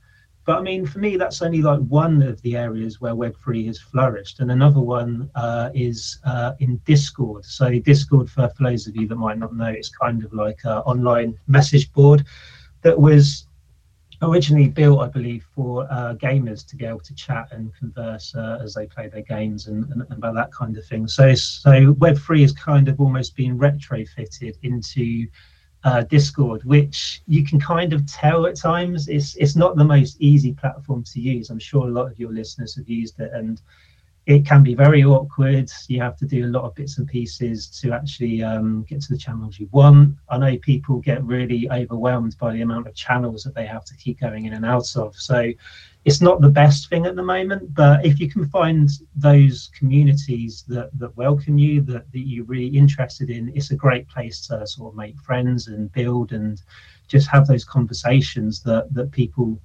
But 0.46 0.58
I 0.58 0.62
mean, 0.62 0.86
for 0.86 1.00
me, 1.00 1.16
that's 1.16 1.42
only 1.42 1.62
like 1.62 1.80
one 1.82 2.22
of 2.22 2.42
the 2.42 2.58
areas 2.58 3.00
where 3.00 3.14
Web3 3.14 3.68
has 3.68 3.80
flourished. 3.80 4.42
And 4.42 4.52
another 4.52 4.82
one 4.82 5.30
uh, 5.36 5.70
is 5.74 6.20
uh, 6.26 6.54
in 6.60 6.78
Discord. 6.86 7.46
So, 7.46 7.80
Discord, 7.80 8.30
for, 8.30 8.50
for 8.50 8.64
those 8.64 8.86
of 8.88 8.96
you 8.96 9.08
that 9.08 9.16
might 9.16 9.38
not 9.38 9.56
know, 9.56 9.68
it's 9.68 9.90
kind 9.90 10.24
of 10.24 10.34
like 10.34 10.60
an 10.66 10.80
online 10.80 11.40
message 11.48 11.92
board 11.94 12.26
that 12.82 13.00
was 13.00 13.48
originally 14.22 14.68
built, 14.68 15.00
I 15.00 15.08
believe, 15.08 15.46
for 15.56 15.88
uh, 15.90 16.16
gamers 16.16 16.66
to 16.68 16.76
be 16.76 16.86
able 16.86 17.00
to 17.02 17.16
chat 17.16 17.48
and 17.52 17.74
converse 17.76 18.34
uh, 18.36 18.60
as 18.62 18.74
they 18.74 18.86
play 18.86 19.08
their 19.08 19.22
games 19.22 19.68
and, 19.68 19.90
and, 19.92 20.02
and, 20.02 20.12
about 20.12 20.36
that 20.36 20.52
kind 20.52 20.78
of 20.78 20.86
thing. 20.86 21.08
So, 21.08 21.34
so 21.36 21.94
Web3 21.94 22.42
has 22.42 22.52
kind 22.52 22.88
of 22.88 23.00
almost 23.00 23.36
been 23.36 23.58
retrofitted 23.58 24.56
into 24.64 25.28
uh, 25.84 26.04
Discord, 26.04 26.64
which 26.64 27.22
you 27.28 27.44
can 27.46 27.60
kind 27.60 27.94
of 27.94 28.06
tell 28.06 28.46
at 28.46 28.56
times 28.56 29.08
it's 29.08 29.36
it's 29.36 29.56
not 29.56 29.76
the 29.76 29.84
most 29.84 30.16
easy 30.20 30.54
platform 30.54 31.04
to 31.04 31.20
use. 31.20 31.50
I'm 31.50 31.60
sure 31.60 31.88
a 31.88 31.92
lot 31.92 32.12
of 32.12 32.20
your 32.20 32.32
listeners 32.32 32.76
have 32.76 32.88
used 32.88 33.20
it, 33.20 33.32
and 33.34 33.62
it 34.26 34.46
can 34.46 34.64
be 34.64 34.74
very 34.74 35.04
awkward. 35.04 35.70
You 35.88 36.02
have 36.02 36.16
to 36.18 36.26
do 36.26 36.46
a 36.46 36.48
lot 36.48 36.64
of 36.64 36.76
bits 36.76 36.98
and 36.98 37.08
pieces 37.08 37.68
to 37.82 37.92
actually 37.92 38.42
um, 38.42 38.84
get 38.84 39.02
to 39.02 39.12
the 39.12 39.18
channels 39.18 39.60
you 39.60 39.68
want. 39.74 40.16
I 40.30 40.38
know 40.38 40.58
people 40.60 41.00
get 41.00 41.22
really 41.26 41.70
overwhelmed 41.70 42.38
by 42.38 42.54
the 42.54 42.62
amount 42.62 42.88
of 42.88 42.96
channels 42.96 43.44
that 43.44 43.54
they 43.54 43.66
have 43.66 43.84
to 43.84 43.96
keep 43.98 44.22
going 44.22 44.46
in 44.46 44.54
and 44.54 44.66
out 44.66 44.96
of. 44.96 45.16
So 45.18 45.52
it's 46.06 46.22
not 46.22 46.40
the 46.40 46.50
best 46.50 46.90
thing 46.90 47.06
at 47.06 47.18
the 47.18 47.24
moment, 47.24 47.74
but 47.74 48.06
if 48.06 48.20
you 48.20 48.30
can 48.30 48.48
find 48.48 48.90
those 49.14 49.70
communities 49.78 50.64
that, 50.70 50.98
that 51.00 51.16
welcome 51.18 51.58
you, 51.58 51.82
that, 51.82 52.10
that 52.12 52.20
you're 52.20 52.46
really 52.46 52.78
interested 52.78 53.30
in, 53.30 53.52
it's 53.56 53.72
a 53.72 53.76
great 53.76 54.08
place 54.08 54.48
to 54.48 54.66
sort 54.66 54.94
of 54.94 54.98
make 54.98 55.18
friends 55.20 55.68
and 55.68 55.92
build 55.92 56.32
and 56.32 56.62
just 57.10 57.28
have 57.28 57.46
those 57.46 57.66
conversations 57.66 58.64
that, 58.64 58.94
that 58.94 59.12
people 59.12 59.60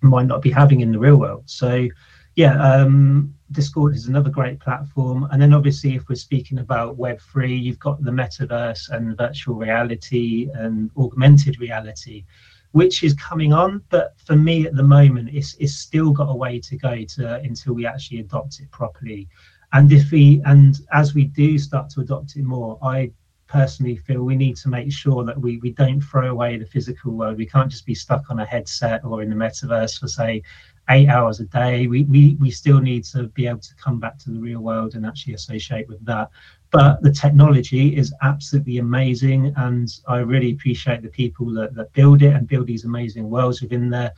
might 0.00 0.26
not 0.26 0.42
be 0.42 0.50
having 0.50 0.80
in 0.80 0.90
the 0.90 0.98
real 0.98 1.16
world. 1.16 1.44
So 1.46 1.88
yeah, 2.36 2.60
um, 2.60 3.34
Discord 3.52 3.94
is 3.94 4.06
another 4.06 4.30
great 4.30 4.58
platform. 4.58 5.28
And 5.30 5.40
then 5.40 5.52
obviously, 5.52 5.94
if 5.94 6.08
we're 6.08 6.16
speaking 6.16 6.58
about 6.58 6.98
Web3, 6.98 7.62
you've 7.62 7.78
got 7.78 8.02
the 8.02 8.10
metaverse 8.10 8.90
and 8.90 9.16
virtual 9.16 9.54
reality 9.54 10.48
and 10.54 10.90
augmented 10.96 11.60
reality, 11.60 12.24
which 12.72 13.04
is 13.04 13.14
coming 13.14 13.52
on. 13.52 13.82
But 13.90 14.14
for 14.18 14.34
me 14.34 14.66
at 14.66 14.74
the 14.74 14.82
moment, 14.82 15.30
it's, 15.32 15.54
it's 15.60 15.76
still 15.76 16.10
got 16.10 16.30
a 16.30 16.34
way 16.34 16.58
to 16.60 16.76
go 16.76 17.04
to 17.04 17.36
until 17.36 17.74
we 17.74 17.86
actually 17.86 18.20
adopt 18.20 18.60
it 18.60 18.70
properly. 18.72 19.28
And 19.72 19.92
if 19.92 20.10
we 20.10 20.40
and 20.44 20.78
as 20.92 21.14
we 21.14 21.24
do 21.24 21.58
start 21.58 21.90
to 21.90 22.00
adopt 22.00 22.36
it 22.36 22.44
more, 22.44 22.78
I 22.82 23.10
personally 23.46 23.96
feel 23.96 24.22
we 24.22 24.36
need 24.36 24.56
to 24.56 24.68
make 24.68 24.90
sure 24.90 25.24
that 25.24 25.40
we, 25.40 25.58
we 25.58 25.70
don't 25.70 26.00
throw 26.00 26.30
away 26.30 26.56
the 26.56 26.66
physical 26.66 27.12
world. 27.12 27.38
We 27.38 27.46
can't 27.46 27.70
just 27.70 27.86
be 27.86 27.94
stuck 27.94 28.30
on 28.30 28.40
a 28.40 28.44
headset 28.44 29.04
or 29.04 29.22
in 29.22 29.30
the 29.30 29.36
metaverse 29.36 29.98
for 30.00 30.08
say 30.08 30.42
eight 30.90 31.08
hours 31.08 31.40
a 31.40 31.44
day. 31.44 31.86
We, 31.86 32.04
we, 32.04 32.36
we 32.40 32.50
still 32.50 32.80
need 32.80 33.04
to 33.04 33.24
be 33.28 33.46
able 33.46 33.60
to 33.60 33.74
come 33.76 33.98
back 33.98 34.18
to 34.18 34.30
the 34.30 34.38
real 34.38 34.60
world 34.60 34.94
and 34.94 35.06
actually 35.06 35.34
associate 35.34 35.88
with 35.88 36.04
that. 36.04 36.30
But 36.70 37.02
the 37.02 37.12
technology 37.12 37.96
is 37.96 38.12
absolutely 38.22 38.78
amazing. 38.78 39.54
And 39.56 39.88
I 40.08 40.18
really 40.18 40.52
appreciate 40.52 41.02
the 41.02 41.08
people 41.08 41.52
that, 41.54 41.74
that 41.74 41.92
build 41.92 42.22
it 42.22 42.34
and 42.34 42.48
build 42.48 42.66
these 42.66 42.84
amazing 42.84 43.30
worlds 43.30 43.62
within 43.62 43.90
there. 43.90 44.12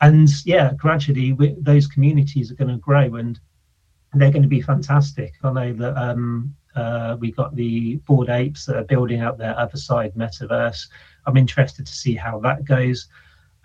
And 0.00 0.28
yeah, 0.44 0.72
gradually 0.74 1.32
we, 1.32 1.54
those 1.58 1.86
communities 1.86 2.50
are 2.50 2.56
going 2.56 2.70
to 2.70 2.78
grow 2.78 3.14
and 3.14 3.38
they're 4.14 4.32
going 4.32 4.42
to 4.42 4.48
be 4.48 4.60
fantastic. 4.60 5.34
I 5.44 5.52
know 5.52 5.72
that 5.74 5.96
um, 5.96 6.54
uh, 6.74 7.16
we 7.18 7.30
got 7.30 7.54
the 7.54 7.96
Bored 8.06 8.28
Apes 8.28 8.66
that 8.66 8.76
are 8.76 8.84
building 8.84 9.20
out 9.20 9.38
their 9.38 9.54
Otherside 9.54 10.16
metaverse. 10.16 10.88
I'm 11.26 11.36
interested 11.36 11.86
to 11.86 11.92
see 11.92 12.14
how 12.14 12.40
that 12.40 12.64
goes 12.64 13.08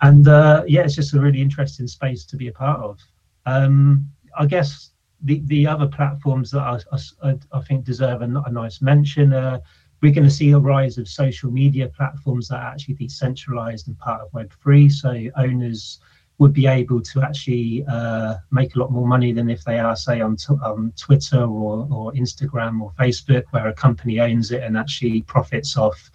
and 0.02 0.28
uh, 0.28 0.64
yeah, 0.66 0.82
it's 0.82 0.94
just 0.94 1.14
a 1.14 1.20
really 1.20 1.40
interesting 1.40 1.86
space 1.86 2.24
to 2.26 2.36
be 2.36 2.48
a 2.48 2.52
part 2.52 2.80
of. 2.80 3.00
Um, 3.46 4.10
I 4.38 4.46
guess 4.46 4.90
the 5.22 5.40
the 5.46 5.66
other 5.66 5.86
platforms 5.86 6.50
that 6.50 6.60
I, 6.60 6.78
I, 7.22 7.38
I 7.52 7.60
think 7.62 7.84
deserve 7.84 8.22
a, 8.22 8.24
a, 8.24 8.50
nice 8.50 8.82
mention. 8.82 9.32
Uh, 9.32 9.60
we're 10.02 10.12
going 10.12 10.24
to 10.24 10.30
see 10.30 10.50
a 10.52 10.58
rise 10.58 10.98
of 10.98 11.08
social 11.08 11.50
media 11.50 11.88
platforms 11.88 12.48
that 12.48 12.56
are 12.56 12.70
actually 12.70 12.94
decentralized 12.94 13.88
and 13.88 13.98
part 13.98 14.20
of 14.20 14.30
Web3. 14.32 14.92
So 14.92 15.30
owners 15.40 16.00
would 16.38 16.52
be 16.52 16.66
able 16.66 17.00
to 17.00 17.22
actually 17.22 17.84
uh, 17.88 18.34
make 18.50 18.76
a 18.76 18.78
lot 18.78 18.92
more 18.92 19.06
money 19.06 19.32
than 19.32 19.48
if 19.48 19.64
they 19.64 19.78
are, 19.78 19.96
say, 19.96 20.20
on, 20.20 20.36
t- 20.36 20.52
on 20.62 20.92
Twitter 20.96 21.42
or, 21.42 21.88
or 21.90 22.12
Instagram 22.12 22.82
or 22.82 22.92
Facebook, 23.00 23.44
where 23.50 23.68
a 23.68 23.72
company 23.72 24.20
owns 24.20 24.52
it 24.52 24.62
and 24.62 24.76
actually 24.76 25.22
profits 25.22 25.78
off 25.78 26.10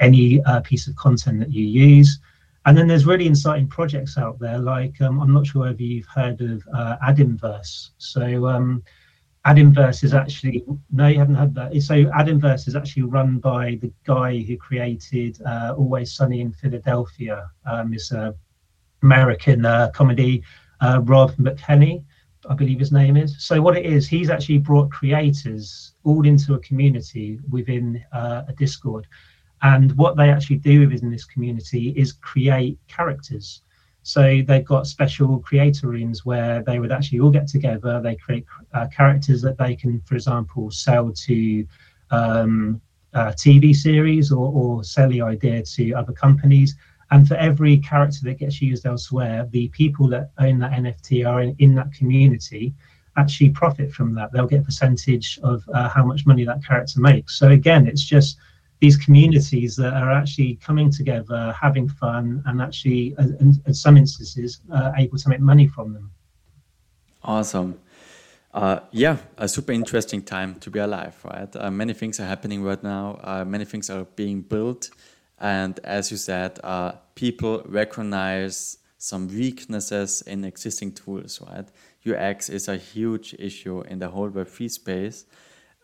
any 0.00 0.42
uh, 0.44 0.60
piece 0.60 0.88
of 0.88 0.96
content 0.96 1.38
that 1.38 1.52
you 1.52 1.64
use. 1.64 2.18
And 2.66 2.76
then 2.76 2.86
there's 2.86 3.06
really 3.06 3.26
exciting 3.26 3.68
projects 3.68 4.18
out 4.18 4.38
there, 4.38 4.58
like 4.58 5.00
um, 5.00 5.20
I'm 5.20 5.32
not 5.32 5.46
sure 5.46 5.62
whether 5.62 5.82
you've 5.82 6.06
heard 6.06 6.40
of 6.42 6.62
uh, 6.74 6.96
Adimverse. 7.06 7.92
So 7.96 8.46
um, 8.46 8.82
Adimverse 9.46 10.04
is 10.04 10.12
actually 10.12 10.64
no, 10.90 11.06
you 11.06 11.18
haven't 11.18 11.36
heard 11.36 11.54
that. 11.54 11.82
So 11.82 12.10
Adimverse 12.14 12.68
is 12.68 12.76
actually 12.76 13.04
run 13.04 13.38
by 13.38 13.78
the 13.80 13.90
guy 14.04 14.40
who 14.40 14.58
created 14.58 15.40
uh, 15.46 15.74
Always 15.76 16.12
Sunny 16.14 16.42
in 16.42 16.52
Philadelphia. 16.52 17.50
Um, 17.64 17.94
it's 17.94 18.12
a 18.12 18.34
American 19.02 19.64
uh, 19.64 19.90
comedy, 19.94 20.42
uh, 20.82 21.00
Rob 21.04 21.32
McElhenney, 21.36 22.04
I 22.48 22.54
believe 22.54 22.78
his 22.78 22.92
name 22.92 23.16
is. 23.16 23.42
So 23.42 23.60
what 23.62 23.76
it 23.76 23.86
is, 23.86 24.06
he's 24.06 24.28
actually 24.28 24.58
brought 24.58 24.90
creators 24.90 25.94
all 26.04 26.26
into 26.26 26.54
a 26.54 26.58
community 26.60 27.38
within 27.50 28.04
uh, 28.12 28.42
a 28.48 28.52
Discord 28.52 29.06
and 29.62 29.96
what 29.96 30.16
they 30.16 30.30
actually 30.30 30.56
do 30.56 30.88
within 30.88 31.10
this 31.10 31.24
community 31.24 31.90
is 31.96 32.12
create 32.12 32.78
characters. 32.88 33.62
So 34.02 34.42
they've 34.46 34.64
got 34.64 34.86
special 34.86 35.40
creator 35.40 35.88
rooms 35.88 36.24
where 36.24 36.62
they 36.62 36.78
would 36.78 36.92
actually 36.92 37.20
all 37.20 37.30
get 37.30 37.46
together. 37.46 38.00
They 38.00 38.16
create 38.16 38.46
uh, 38.72 38.86
characters 38.94 39.42
that 39.42 39.58
they 39.58 39.76
can, 39.76 40.00
for 40.06 40.14
example, 40.14 40.70
sell 40.70 41.12
to 41.12 41.66
um, 42.10 42.80
TV 43.14 43.74
series 43.74 44.32
or, 44.32 44.50
or 44.52 44.84
sell 44.84 45.08
the 45.10 45.20
idea 45.20 45.62
to 45.62 45.92
other 45.92 46.12
companies. 46.12 46.76
And 47.10 47.26
for 47.26 47.34
every 47.34 47.78
character 47.78 48.20
that 48.24 48.38
gets 48.38 48.62
used 48.62 48.86
elsewhere, 48.86 49.46
the 49.50 49.68
people 49.68 50.08
that 50.08 50.30
own 50.38 50.60
that 50.60 50.72
NFT 50.72 51.28
are 51.28 51.42
in, 51.42 51.56
in 51.58 51.74
that 51.74 51.92
community 51.92 52.72
actually 53.16 53.50
profit 53.50 53.92
from 53.92 54.14
that. 54.14 54.32
They'll 54.32 54.46
get 54.46 54.60
a 54.60 54.64
percentage 54.64 55.38
of 55.42 55.62
uh, 55.74 55.88
how 55.88 56.04
much 56.04 56.24
money 56.24 56.44
that 56.44 56.64
character 56.64 57.00
makes. 57.00 57.38
So 57.38 57.48
again, 57.48 57.86
it's 57.86 58.04
just 58.04 58.38
these 58.80 58.96
communities 58.96 59.76
that 59.76 59.92
are 59.92 60.10
actually 60.10 60.56
coming 60.56 60.90
together, 60.90 61.54
having 61.60 61.88
fun, 61.88 62.42
and 62.46 62.62
actually, 62.62 63.14
uh, 63.18 63.24
in, 63.38 63.62
in 63.66 63.74
some 63.74 63.96
instances, 63.96 64.60
uh, 64.72 64.92
able 64.96 65.18
to 65.18 65.28
make 65.28 65.40
money 65.40 65.68
from 65.68 65.92
them. 65.92 66.10
Awesome. 67.22 67.78
Uh, 68.52 68.80
yeah, 68.90 69.18
a 69.36 69.46
super 69.46 69.72
interesting 69.72 70.22
time 70.22 70.54
to 70.56 70.70
be 70.70 70.78
alive, 70.78 71.14
right? 71.24 71.54
Uh, 71.54 71.70
many 71.70 71.92
things 71.92 72.18
are 72.18 72.26
happening 72.26 72.62
right 72.62 72.82
now. 72.82 73.20
Uh, 73.22 73.44
many 73.44 73.66
things 73.66 73.90
are 73.90 74.04
being 74.16 74.40
built, 74.40 74.90
and 75.38 75.78
as 75.84 76.10
you 76.10 76.16
said, 76.16 76.58
uh, 76.64 76.92
people 77.14 77.62
recognize 77.66 78.78
some 78.96 79.28
weaknesses 79.28 80.22
in 80.22 80.44
existing 80.44 80.92
tools, 80.92 81.40
right? 81.48 81.68
UX 82.06 82.48
is 82.48 82.66
a 82.66 82.76
huge 82.76 83.34
issue 83.38 83.82
in 83.82 83.98
the 83.98 84.08
whole 84.08 84.30
Web3 84.30 84.70
space, 84.70 85.26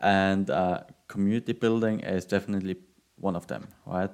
and 0.00 0.50
community 1.09 1.52
building 1.52 2.00
is 2.00 2.24
definitely 2.24 2.76
one 3.18 3.37
of 3.37 3.46
them, 3.46 3.68
right? 3.87 4.12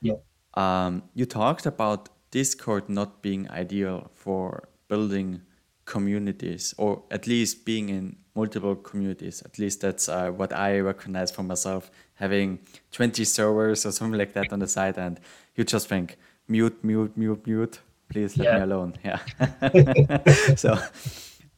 Yeah. 0.00 0.14
Um, 0.54 1.02
you 1.14 1.26
talked 1.26 1.66
about 1.66 2.08
Discord 2.30 2.88
not 2.88 3.22
being 3.22 3.50
ideal 3.50 4.10
for 4.14 4.68
building 4.88 5.42
communities, 5.84 6.74
or 6.78 7.02
at 7.10 7.26
least 7.26 7.64
being 7.64 7.88
in 7.88 8.16
multiple 8.34 8.74
communities. 8.74 9.42
At 9.44 9.58
least 9.58 9.80
that's 9.80 10.08
uh, 10.08 10.30
what 10.30 10.52
I 10.52 10.78
recognize 10.80 11.30
for 11.30 11.42
myself. 11.42 11.90
Having 12.14 12.60
20 12.92 13.24
servers 13.24 13.84
or 13.84 13.92
something 13.92 14.18
like 14.18 14.32
that 14.34 14.52
on 14.52 14.60
the 14.60 14.68
side, 14.68 14.98
and 14.98 15.20
you 15.56 15.64
just 15.64 15.88
think 15.88 16.16
mute, 16.48 16.82
mute, 16.82 17.16
mute, 17.16 17.46
mute. 17.46 17.80
Please 18.08 18.36
let 18.36 18.46
yeah. 18.46 18.56
me 18.56 18.62
alone. 18.62 18.94
Yeah. 19.04 20.54
so, 20.56 20.78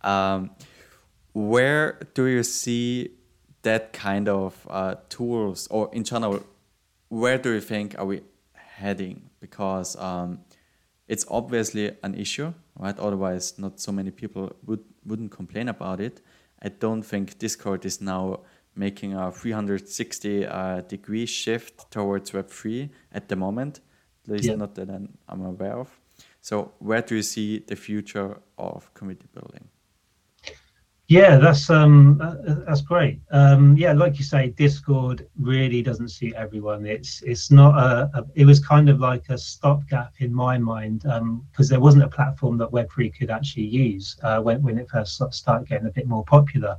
um, 0.00 0.50
where 1.32 1.98
do 2.14 2.26
you 2.26 2.42
see 2.42 3.10
that 3.62 3.92
kind 3.92 4.28
of 4.28 4.66
uh, 4.70 4.94
tools, 5.08 5.66
or 5.68 5.90
in 5.92 6.04
general, 6.04 6.42
where 7.08 7.38
do 7.38 7.52
you 7.52 7.60
think 7.60 7.98
are 7.98 8.06
we 8.06 8.22
heading? 8.54 9.30
Because 9.40 9.96
um, 9.96 10.40
it's 11.08 11.24
obviously 11.30 11.96
an 12.02 12.14
issue, 12.14 12.52
right? 12.78 12.98
Otherwise, 12.98 13.58
not 13.58 13.80
so 13.80 13.92
many 13.92 14.10
people 14.10 14.52
would 14.64 14.84
wouldn't 15.04 15.30
complain 15.30 15.68
about 15.68 16.00
it. 16.00 16.20
I 16.62 16.68
don't 16.68 17.02
think 17.02 17.38
Discord 17.38 17.84
is 17.84 18.00
now 18.00 18.40
making 18.74 19.14
a 19.14 19.32
360 19.32 20.46
uh, 20.46 20.80
degree 20.82 21.26
shift 21.26 21.90
towards 21.90 22.32
Web3 22.32 22.90
at 23.12 23.28
the 23.28 23.36
moment, 23.36 23.80
at 24.24 24.32
least 24.32 24.44
yeah. 24.44 24.56
not 24.56 24.74
that 24.74 24.90
I'm 24.90 25.44
aware 25.44 25.78
of. 25.78 25.98
So, 26.40 26.72
where 26.78 27.02
do 27.02 27.16
you 27.16 27.22
see 27.22 27.58
the 27.58 27.76
future 27.76 28.38
of 28.58 28.92
community 28.94 29.26
building? 29.32 29.68
Yeah, 31.08 31.36
that's 31.36 31.70
um 31.70 32.18
that's 32.66 32.80
great. 32.80 33.20
Um, 33.30 33.76
yeah, 33.76 33.92
like 33.92 34.18
you 34.18 34.24
say, 34.24 34.50
Discord 34.50 35.28
really 35.38 35.80
doesn't 35.80 36.08
suit 36.08 36.34
everyone. 36.34 36.84
It's 36.84 37.22
it's 37.22 37.52
not 37.52 37.78
a, 37.78 38.10
a 38.18 38.26
it 38.34 38.44
was 38.44 38.58
kind 38.58 38.88
of 38.88 38.98
like 38.98 39.28
a 39.28 39.38
stopgap 39.38 40.14
in 40.18 40.34
my 40.34 40.58
mind 40.58 41.02
because 41.02 41.20
um, 41.20 41.70
there 41.70 41.78
wasn't 41.78 42.02
a 42.02 42.08
platform 42.08 42.58
that 42.58 42.72
Web3 42.72 43.16
could 43.16 43.30
actually 43.30 43.66
use 43.66 44.16
uh, 44.24 44.40
when 44.40 44.60
when 44.62 44.78
it 44.78 44.90
first 44.90 45.22
started 45.32 45.68
getting 45.68 45.86
a 45.86 45.92
bit 45.92 46.08
more 46.08 46.24
popular. 46.24 46.76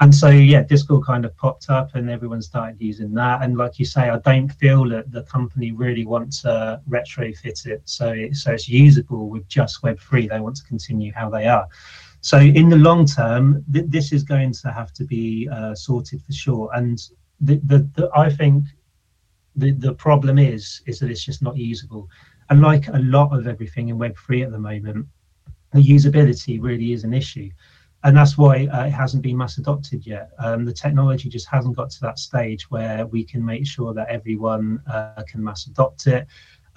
And 0.00 0.14
so 0.14 0.28
yeah, 0.28 0.62
Discord 0.64 1.06
kind 1.06 1.24
of 1.24 1.34
popped 1.38 1.70
up 1.70 1.94
and 1.94 2.10
everyone 2.10 2.42
started 2.42 2.78
using 2.80 3.14
that. 3.14 3.40
And 3.42 3.56
like 3.56 3.78
you 3.78 3.86
say, 3.86 4.10
I 4.10 4.18
don't 4.18 4.50
feel 4.50 4.86
that 4.90 5.10
the 5.10 5.22
company 5.22 5.72
really 5.72 6.04
wants 6.04 6.42
to 6.42 6.82
retrofit 6.86 7.64
it 7.64 7.80
so 7.86 8.08
it, 8.08 8.34
so 8.36 8.52
it's 8.52 8.68
usable 8.68 9.30
with 9.30 9.48
just 9.48 9.80
Web3. 9.82 10.28
They 10.28 10.40
want 10.40 10.56
to 10.56 10.64
continue 10.64 11.12
how 11.14 11.30
they 11.30 11.46
are. 11.46 11.66
So 12.24 12.38
in 12.38 12.70
the 12.70 12.76
long 12.76 13.04
term, 13.04 13.62
th- 13.70 13.84
this 13.88 14.10
is 14.10 14.22
going 14.22 14.54
to 14.54 14.72
have 14.72 14.94
to 14.94 15.04
be 15.04 15.46
uh, 15.52 15.74
sorted 15.74 16.22
for 16.22 16.32
sure. 16.32 16.70
And 16.72 16.98
the, 17.38 17.60
the, 17.64 17.80
the, 17.96 18.10
I 18.16 18.30
think 18.30 18.64
the, 19.56 19.72
the 19.72 19.92
problem 19.92 20.38
is 20.38 20.80
is 20.86 20.98
that 21.00 21.10
it's 21.10 21.22
just 21.22 21.42
not 21.42 21.58
usable. 21.58 22.08
And 22.48 22.62
like 22.62 22.88
a 22.88 22.98
lot 23.00 23.38
of 23.38 23.46
everything 23.46 23.90
in 23.90 23.98
Web3 23.98 24.46
at 24.46 24.52
the 24.52 24.58
moment, 24.58 25.06
the 25.72 25.82
usability 25.82 26.62
really 26.62 26.94
is 26.94 27.04
an 27.04 27.12
issue. 27.12 27.50
And 28.04 28.16
that's 28.16 28.38
why 28.38 28.68
uh, 28.68 28.86
it 28.86 28.90
hasn't 28.92 29.22
been 29.22 29.36
mass 29.36 29.58
adopted 29.58 30.06
yet. 30.06 30.30
Um, 30.38 30.64
the 30.64 30.72
technology 30.72 31.28
just 31.28 31.48
hasn't 31.48 31.76
got 31.76 31.90
to 31.90 32.00
that 32.02 32.18
stage 32.18 32.70
where 32.70 33.04
we 33.06 33.22
can 33.24 33.44
make 33.44 33.66
sure 33.66 33.92
that 33.92 34.08
everyone 34.08 34.80
uh, 34.90 35.22
can 35.28 35.44
mass 35.44 35.66
adopt 35.66 36.06
it 36.06 36.26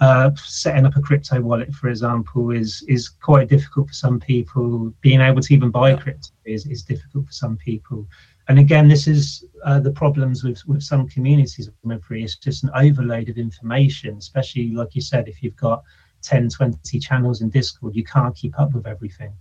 uh, 0.00 0.30
setting 0.36 0.86
up 0.86 0.96
a 0.96 1.00
crypto 1.00 1.40
wallet, 1.40 1.74
for 1.74 1.88
example, 1.88 2.50
is 2.50 2.84
is 2.88 3.08
quite 3.08 3.48
difficult 3.48 3.88
for 3.88 3.94
some 3.94 4.20
people. 4.20 4.92
Being 5.00 5.20
able 5.20 5.42
to 5.42 5.54
even 5.54 5.70
buy 5.70 5.94
crypto 5.94 6.30
is, 6.44 6.66
is 6.66 6.82
difficult 6.82 7.26
for 7.26 7.32
some 7.32 7.56
people. 7.56 8.06
And 8.48 8.58
again, 8.58 8.88
this 8.88 9.06
is 9.06 9.44
uh, 9.64 9.78
the 9.80 9.90
problems 9.90 10.42
with, 10.42 10.66
with 10.66 10.82
some 10.82 11.06
communities 11.06 11.68
of 11.68 11.74
Web3. 11.84 12.24
It's 12.24 12.36
just 12.36 12.64
an 12.64 12.70
overload 12.74 13.28
of 13.28 13.36
information, 13.36 14.16
especially 14.16 14.70
like 14.70 14.94
you 14.94 15.02
said, 15.02 15.28
if 15.28 15.42
you've 15.42 15.56
got 15.56 15.82
10, 16.22 16.48
20 16.48 16.98
channels 16.98 17.42
in 17.42 17.50
Discord, 17.50 17.94
you 17.94 18.04
can't 18.04 18.34
keep 18.34 18.58
up 18.58 18.72
with 18.72 18.86
everything. 18.86 19.34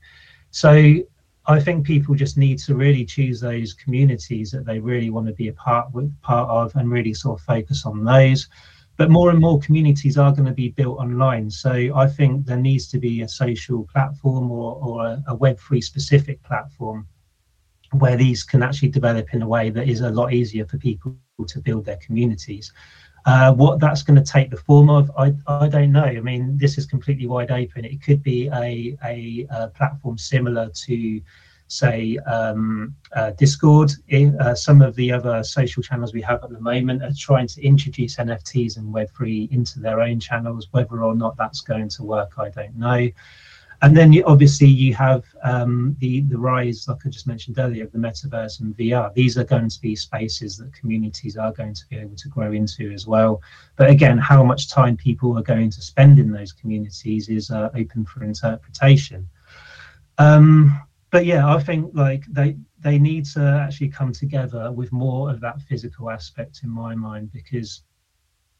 So 0.51 0.97
I 1.45 1.61
think 1.61 1.85
people 1.85 2.15
just 2.15 2.37
need 2.37 2.59
to 2.59 2.75
really 2.75 3.05
choose 3.05 3.39
those 3.39 3.73
communities 3.73 4.51
that 4.51 4.65
they 4.65 4.79
really 4.79 5.09
want 5.09 5.27
to 5.27 5.33
be 5.33 5.47
a 5.47 5.53
part 5.53 5.93
with, 5.93 6.13
part 6.21 6.49
of, 6.49 6.75
and 6.75 6.91
really 6.91 7.13
sort 7.13 7.39
of 7.39 7.45
focus 7.45 7.85
on 7.85 8.03
those. 8.03 8.49
But 8.97 9.11
more 9.11 9.29
and 9.29 9.39
more 9.39 9.59
communities 9.59 10.17
are 10.17 10.31
going 10.31 10.45
to 10.45 10.53
be 10.53 10.69
built 10.69 10.97
online. 10.97 11.49
So 11.51 11.91
I 11.95 12.07
think 12.07 12.45
there 12.45 12.57
needs 12.57 12.87
to 12.87 12.99
be 12.99 13.21
a 13.21 13.27
social 13.27 13.87
platform 13.93 14.51
or, 14.51 14.75
or 14.75 15.05
a, 15.05 15.23
a 15.27 15.37
Web3 15.37 15.83
specific 15.83 16.41
platform 16.43 17.07
where 17.93 18.17
these 18.17 18.43
can 18.43 18.63
actually 18.63 18.89
develop 18.89 19.33
in 19.33 19.41
a 19.41 19.47
way 19.47 19.69
that 19.69 19.87
is 19.87 20.01
a 20.01 20.09
lot 20.09 20.33
easier 20.33 20.65
for 20.65 20.77
people 20.77 21.15
to 21.47 21.59
build 21.59 21.85
their 21.85 21.97
communities. 21.97 22.73
Uh, 23.25 23.53
what 23.53 23.79
that's 23.79 24.03
going 24.03 24.15
to 24.15 24.31
take 24.31 24.49
the 24.49 24.57
form 24.57 24.89
of, 24.89 25.11
I, 25.17 25.33
I 25.47 25.67
don't 25.67 25.91
know. 25.91 26.03
I 26.03 26.19
mean, 26.21 26.57
this 26.57 26.77
is 26.77 26.85
completely 26.85 27.27
wide 27.27 27.51
open. 27.51 27.85
It 27.85 28.01
could 28.01 28.23
be 28.23 28.47
a, 28.47 28.97
a, 29.03 29.45
a 29.49 29.67
platform 29.67 30.17
similar 30.17 30.69
to, 30.69 31.21
say, 31.67 32.17
um, 32.19 32.95
uh, 33.15 33.31
Discord. 33.31 33.91
uh, 34.39 34.55
some 34.55 34.81
of 34.81 34.95
the 34.95 35.11
other 35.11 35.43
social 35.43 35.83
channels 35.83 36.13
we 36.13 36.21
have 36.21 36.43
at 36.43 36.49
the 36.49 36.59
moment 36.59 37.03
are 37.03 37.11
trying 37.17 37.47
to 37.47 37.61
introduce 37.63 38.17
NFTs 38.17 38.77
and 38.77 38.93
Web3 38.93 39.51
into 39.51 39.79
their 39.79 40.01
own 40.01 40.19
channels. 40.19 40.67
Whether 40.71 41.03
or 41.03 41.15
not 41.15 41.37
that's 41.37 41.61
going 41.61 41.89
to 41.89 42.03
work, 42.03 42.33
I 42.37 42.49
don't 42.49 42.75
know 42.75 43.09
and 43.83 43.95
then 43.95 44.11
you, 44.11 44.23
obviously 44.25 44.67
you 44.67 44.93
have 44.95 45.23
um, 45.43 45.95
the 45.99 46.21
the 46.21 46.37
rise, 46.37 46.87
like 46.87 47.05
I 47.05 47.09
just 47.09 47.27
mentioned 47.27 47.59
earlier, 47.59 47.83
of 47.83 47.91
the 47.91 47.99
metaverse 47.99 48.59
and 48.59 48.75
VR. 48.75 49.13
These 49.13 49.37
are 49.37 49.43
going 49.43 49.69
to 49.69 49.81
be 49.81 49.95
spaces 49.95 50.57
that 50.57 50.73
communities 50.73 51.37
are 51.37 51.51
going 51.51 51.75
to 51.75 51.85
be 51.87 51.97
able 51.97 52.15
to 52.15 52.27
grow 52.27 52.51
into 52.53 52.91
as 52.91 53.05
well. 53.05 53.41
But 53.75 53.91
again, 53.91 54.17
how 54.17 54.43
much 54.43 54.69
time 54.69 54.97
people 54.97 55.37
are 55.37 55.43
going 55.43 55.69
to 55.69 55.81
spend 55.81 56.17
in 56.17 56.31
those 56.31 56.51
communities 56.51 57.29
is 57.29 57.51
uh, 57.51 57.69
open 57.75 58.05
for 58.05 58.23
interpretation. 58.23 59.29
Um, 60.17 60.81
but 61.09 61.25
yeah, 61.25 61.47
I 61.47 61.59
think 61.61 61.91
like 61.93 62.25
they 62.27 62.57
they 62.79 62.99
need 62.99 63.25
to 63.25 63.41
actually 63.41 63.89
come 63.89 64.11
together 64.11 64.71
with 64.71 64.91
more 64.91 65.29
of 65.29 65.39
that 65.41 65.61
physical 65.61 66.09
aspect 66.09 66.61
in 66.63 66.69
my 66.69 66.95
mind 66.95 67.31
because 67.31 67.83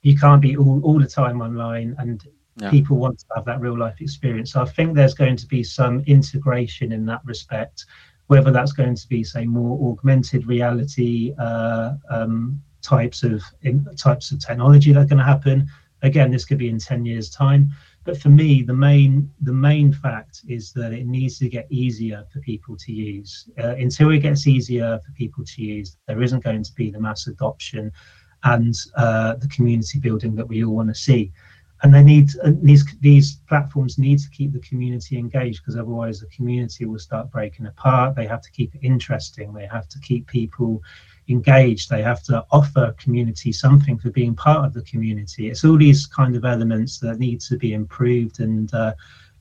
you 0.02 0.18
can't 0.18 0.42
be 0.42 0.56
all, 0.56 0.82
all 0.84 1.00
the 1.00 1.08
time 1.08 1.42
online 1.42 1.96
and 2.00 2.26
yeah. 2.58 2.70
people 2.70 2.98
want 2.98 3.20
to 3.20 3.26
have 3.36 3.46
that 3.46 3.60
real 3.60 3.78
life 3.78 4.00
experience. 4.02 4.54
So 4.54 4.62
I 4.62 4.66
think 4.66 4.96
there's 4.96 5.14
going 5.14 5.36
to 5.38 5.48
be 5.48 5.64
some 5.64 6.04
integration 6.08 6.92
in 6.92 7.06
that 7.06 7.22
respect, 7.26 7.86
whether 8.28 8.52
that's 8.52 8.72
going 8.72 8.96
to 8.96 9.08
be 9.08 9.24
say 9.24 9.46
more 9.46 9.92
augmented 9.92 10.48
reality 10.48 11.34
uh, 11.38 11.96
um, 12.10 12.62
types 12.82 13.24
of 13.24 13.44
in, 13.64 13.86
types 13.96 14.32
of 14.32 14.40
technology 14.40 14.94
that 14.94 15.02
are 15.02 15.06
going 15.06 15.20
to 15.20 15.24
happen. 15.24 15.68
Again, 16.02 16.32
this 16.32 16.46
could 16.46 16.58
be 16.58 16.70
in 16.70 16.80
ten 16.80 17.06
years' 17.06 17.30
time. 17.30 17.72
But 18.08 18.22
for 18.22 18.30
me, 18.30 18.62
the 18.62 18.74
main 18.74 19.30
the 19.42 19.52
main 19.52 19.92
fact 19.92 20.44
is 20.48 20.72
that 20.72 20.94
it 20.94 21.06
needs 21.06 21.40
to 21.40 21.50
get 21.50 21.68
easier 21.70 22.24
for 22.32 22.40
people 22.40 22.78
to 22.78 22.94
use. 22.94 23.50
Uh, 23.62 23.76
until 23.76 24.12
it 24.12 24.20
gets 24.20 24.48
easier 24.48 25.02
for 25.06 25.12
people 25.12 25.44
to 25.44 25.62
use, 25.62 25.98
there 26.08 26.22
isn't 26.22 26.42
going 26.42 26.64
to 26.64 26.74
be 26.74 26.90
the 26.90 27.02
mass 27.02 27.28
adoption 27.28 27.92
and 28.46 28.74
uh, 28.96 29.36
the 29.36 29.50
community 29.50 30.00
building 30.00 30.36
that 30.36 30.48
we 30.48 30.64
all 30.64 30.74
want 30.74 30.88
to 30.88 30.96
see. 30.96 31.34
And 31.84 31.94
they 31.94 32.02
need 32.02 32.30
uh, 32.46 32.54
these 32.62 32.86
these 33.02 33.42
platforms 33.50 33.98
need 33.98 34.20
to 34.20 34.30
keep 34.30 34.54
the 34.54 34.68
community 34.70 35.18
engaged 35.18 35.60
because 35.62 35.76
otherwise 35.76 36.22
the 36.22 36.28
community 36.28 36.86
will 36.86 37.00
start 37.00 37.30
breaking 37.30 37.66
apart. 37.66 38.16
They 38.16 38.26
have 38.26 38.42
to 38.44 38.52
keep 38.52 38.74
it 38.74 38.80
interesting. 38.84 39.54
They 39.54 39.68
have 39.68 39.90
to 39.90 40.00
keep 40.00 40.28
people 40.28 40.82
engaged 41.30 41.90
they 41.90 42.02
have 42.02 42.24
to 42.24 42.46
offer 42.52 42.94
community 42.98 43.52
something 43.52 43.98
for 43.98 44.10
being 44.12 44.36
part 44.36 44.66
of 44.66 44.74
the 44.74 44.82
community 44.84 45.50
it's 45.50 45.64
all 45.64 45.78
these 45.78 46.06
kind 46.06 46.36
of 46.36 46.46
elements 46.46 47.00
that 47.00 47.20
need 47.20 47.40
to 47.42 47.58
be 47.58 47.74
improved 47.74 48.40
and 48.40 48.74
uh, 48.74 48.94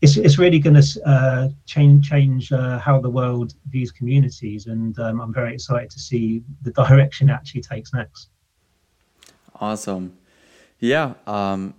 it's, 0.03 0.16
it's 0.16 0.37
really 0.38 0.59
going 0.59 0.81
to 0.81 1.03
uh, 1.07 1.49
change 1.64 2.09
change 2.09 2.53
uh, 2.53 2.79
how 2.79 3.01
the 3.01 3.11
world 3.11 3.55
views 3.68 3.92
communities 3.92 4.66
and 4.66 4.99
um, 4.99 5.20
i'm 5.20 5.33
very 5.33 5.55
excited 5.55 5.90
to 5.90 6.01
see 6.01 6.42
the 6.62 6.72
direction 6.72 7.31
it 7.31 7.33
actually 7.33 7.62
takes 7.62 7.92
next 7.92 8.29
awesome 9.61 10.16
yeah 10.81 11.14
um, 11.27 11.75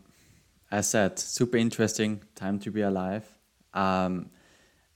as 0.71 0.89
said, 0.89 1.17
super 1.17 1.57
interesting 1.57 2.21
time 2.35 2.59
to 2.59 2.71
be 2.71 2.81
alive. 2.81 3.25
Um, 3.73 4.29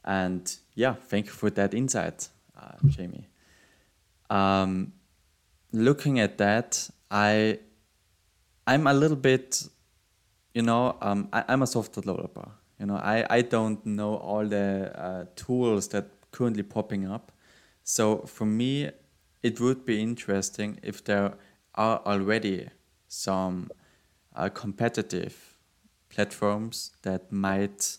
and 0.04 0.54
yeah, 0.76 0.94
thank 0.94 1.28
you 1.28 1.32
for 1.32 1.50
that 1.52 1.74
insight, 1.74 2.30
uh, 2.60 2.74
Jamie. 2.88 3.30
Um, 4.30 4.94
looking 5.72 6.20
at 6.20 6.38
that, 6.38 6.90
I 7.10 7.60
I'm 8.68 8.88
a 8.88 8.94
little 8.94 9.18
bit, 9.18 9.64
you 10.54 10.62
know, 10.62 10.98
um, 11.02 11.30
I, 11.34 11.44
am 11.48 11.62
a 11.62 11.68
software 11.68 12.02
developer. 12.02 12.52
You 12.80 12.86
know, 12.88 12.96
I, 12.96 13.26
I 13.30 13.42
don't 13.42 13.86
know 13.86 14.16
all 14.16 14.46
the 14.48 14.92
uh, 14.96 15.26
tools 15.36 15.90
that 15.90 16.10
currently 16.32 16.64
popping 16.64 17.06
up. 17.06 17.32
So 17.84 18.20
for 18.22 18.46
me, 18.46 18.90
it 19.44 19.60
would 19.60 19.86
be 19.86 20.02
interesting 20.02 20.80
if 20.84 21.04
there 21.04 21.34
are 21.76 22.02
already 22.06 22.70
some 23.08 23.70
uh, 24.36 24.50
competitive 24.50 25.58
platforms 26.10 26.92
that 27.02 27.32
might 27.32 27.98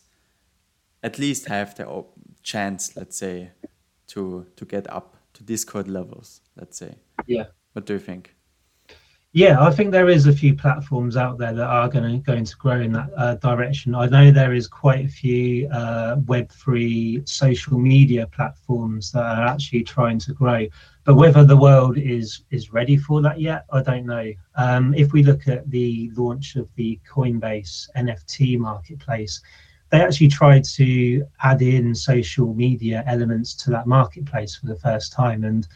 at 1.02 1.18
least 1.18 1.46
have 1.48 1.74
the 1.74 2.04
chance, 2.42 2.96
let's 2.96 3.16
say, 3.16 3.50
to 4.08 4.46
to 4.56 4.64
get 4.64 4.90
up 4.92 5.16
to 5.34 5.42
Discord 5.42 5.88
levels. 5.88 6.40
Let's 6.56 6.78
say. 6.78 6.94
Yeah. 7.26 7.46
What 7.72 7.86
do 7.86 7.94
you 7.94 7.98
think? 7.98 8.34
Yeah, 9.34 9.62
I 9.62 9.70
think 9.70 9.92
there 9.92 10.10
is 10.10 10.26
a 10.26 10.32
few 10.32 10.54
platforms 10.54 11.16
out 11.16 11.38
there 11.38 11.54
that 11.54 11.66
are 11.66 11.88
going 11.88 12.04
to 12.04 12.18
going 12.18 12.44
to 12.44 12.56
grow 12.56 12.78
in 12.78 12.92
that 12.92 13.08
uh, 13.16 13.36
direction. 13.36 13.94
I 13.94 14.04
know 14.04 14.30
there 14.30 14.52
is 14.52 14.68
quite 14.68 15.06
a 15.06 15.08
few 15.08 15.70
uh, 15.70 16.16
Web 16.26 16.52
three 16.52 17.22
social 17.24 17.78
media 17.78 18.26
platforms 18.26 19.10
that 19.12 19.24
are 19.24 19.46
actually 19.46 19.84
trying 19.84 20.18
to 20.18 20.34
grow, 20.34 20.66
but 21.04 21.14
whether 21.14 21.44
the 21.44 21.56
world 21.56 21.96
is 21.96 22.42
is 22.50 22.74
ready 22.74 22.98
for 22.98 23.22
that 23.22 23.40
yet, 23.40 23.64
I 23.72 23.80
don't 23.80 24.04
know. 24.04 24.32
Um, 24.56 24.92
if 24.92 25.14
we 25.14 25.22
look 25.22 25.48
at 25.48 25.70
the 25.70 26.10
launch 26.14 26.56
of 26.56 26.68
the 26.74 27.00
Coinbase 27.10 27.88
NFT 27.96 28.58
marketplace, 28.58 29.40
they 29.88 30.02
actually 30.02 30.28
tried 30.28 30.64
to 30.76 31.24
add 31.42 31.62
in 31.62 31.94
social 31.94 32.52
media 32.52 33.02
elements 33.06 33.54
to 33.54 33.70
that 33.70 33.86
marketplace 33.86 34.56
for 34.56 34.66
the 34.66 34.76
first 34.76 35.10
time, 35.10 35.44
and 35.44 35.66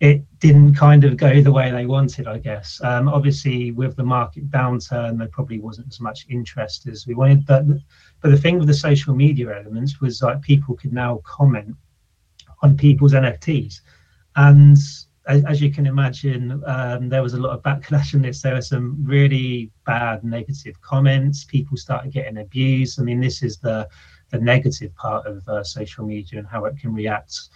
it 0.00 0.22
didn't 0.38 0.74
kind 0.74 1.02
of 1.04 1.16
go 1.16 1.40
the 1.42 1.50
way 1.50 1.70
they 1.70 1.86
wanted, 1.86 2.28
I 2.28 2.38
guess. 2.38 2.80
Um, 2.84 3.08
obviously, 3.08 3.72
with 3.72 3.96
the 3.96 4.04
market 4.04 4.48
downturn, 4.50 5.18
there 5.18 5.28
probably 5.28 5.58
wasn't 5.58 5.88
as 5.88 6.00
much 6.00 6.26
interest 6.28 6.86
as 6.86 7.06
we 7.06 7.14
wanted. 7.14 7.44
But 7.46 7.64
but 8.20 8.30
the 8.30 8.36
thing 8.36 8.58
with 8.58 8.68
the 8.68 8.74
social 8.74 9.14
media 9.14 9.56
elements 9.58 10.00
was 10.00 10.22
like 10.22 10.40
people 10.42 10.76
could 10.76 10.92
now 10.92 11.20
comment 11.24 11.74
on 12.62 12.76
people's 12.76 13.12
NFTs, 13.12 13.80
and 14.36 14.76
as, 15.28 15.44
as 15.44 15.60
you 15.60 15.70
can 15.72 15.86
imagine, 15.86 16.62
um, 16.66 17.08
there 17.08 17.22
was 17.22 17.34
a 17.34 17.40
lot 17.40 17.54
of 17.54 17.62
backlash 17.62 18.14
on 18.14 18.22
this. 18.22 18.40
There 18.40 18.54
were 18.54 18.62
some 18.62 18.96
really 19.04 19.70
bad 19.84 20.22
negative 20.22 20.80
comments. 20.80 21.44
People 21.44 21.76
started 21.76 22.12
getting 22.12 22.38
abused. 22.38 23.00
I 23.00 23.02
mean, 23.02 23.20
this 23.20 23.42
is 23.42 23.58
the 23.58 23.88
the 24.30 24.38
negative 24.38 24.94
part 24.94 25.26
of 25.26 25.46
uh, 25.48 25.64
social 25.64 26.04
media 26.04 26.38
and 26.38 26.46
how 26.46 26.66
it 26.66 26.78
can 26.78 26.94
react 26.94 27.48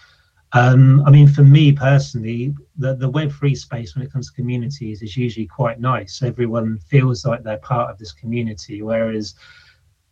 um, 0.55 1.03
I 1.07 1.11
mean, 1.11 1.29
for 1.29 1.43
me 1.43 1.73
personally, 1.73 2.55
the, 2.77 2.95
the 2.95 3.11
Web3 3.11 3.57
space 3.57 3.95
when 3.95 4.05
it 4.05 4.13
comes 4.13 4.29
to 4.29 4.37
communities 4.37 5.01
is 5.01 5.17
usually 5.17 5.47
quite 5.47 5.81
nice. 5.81 6.23
Everyone 6.23 6.79
feels 6.79 7.25
like 7.25 7.43
they're 7.43 7.59
part 7.59 7.91
of 7.91 7.99
this 7.99 8.13
community. 8.13 8.83
Whereas 8.83 9.35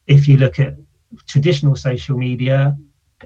if 0.06 0.26
you 0.26 0.38
look 0.38 0.58
at 0.58 0.76
traditional 1.26 1.76
social 1.76 2.16
media, 2.16 2.76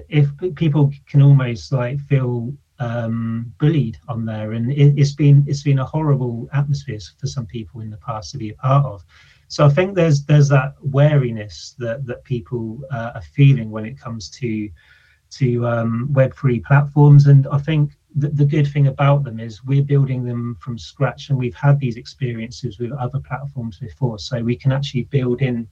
if 0.09 0.27
people 0.55 0.91
can 1.07 1.21
almost 1.21 1.71
like 1.71 2.01
feel 2.01 2.53
um, 2.79 3.53
bullied 3.59 3.97
on 4.09 4.25
there, 4.25 4.51
and 4.51 4.69
it, 4.71 4.97
has 4.97 5.15
been 5.15 5.45
it's 5.47 5.63
been 5.63 5.79
a 5.79 5.85
horrible 5.85 6.49
atmosphere 6.53 6.99
for 7.17 7.27
some 7.27 7.45
people 7.45 7.79
in 7.79 7.89
the 7.89 7.97
past 7.97 8.31
to 8.31 8.37
be 8.37 8.49
a 8.49 8.55
part 8.55 8.85
of. 8.85 9.05
So 9.47 9.65
I 9.65 9.69
think 9.69 9.95
there's 9.95 10.25
there's 10.25 10.49
that 10.49 10.73
wariness 10.81 11.75
that 11.79 12.05
that 12.07 12.25
people 12.25 12.81
uh, 12.91 13.11
are 13.15 13.21
feeling 13.21 13.71
when 13.71 13.85
it 13.85 13.97
comes 13.97 14.29
to 14.31 14.69
to 15.31 15.67
um, 15.67 16.09
Web3 16.11 16.63
platforms. 16.63 17.27
And 17.27 17.47
I 17.47 17.57
think 17.57 17.91
the, 18.15 18.29
the 18.29 18.45
good 18.45 18.67
thing 18.67 18.87
about 18.87 19.23
them 19.23 19.39
is 19.39 19.63
we're 19.63 19.83
building 19.83 20.23
them 20.23 20.57
from 20.59 20.77
scratch 20.77 21.29
and 21.29 21.37
we've 21.37 21.55
had 21.55 21.79
these 21.79 21.97
experiences 21.97 22.79
with 22.79 22.91
other 22.93 23.19
platforms 23.19 23.79
before. 23.79 24.19
So 24.19 24.41
we 24.41 24.55
can 24.55 24.71
actually 24.71 25.03
build 25.03 25.41
in 25.41 25.67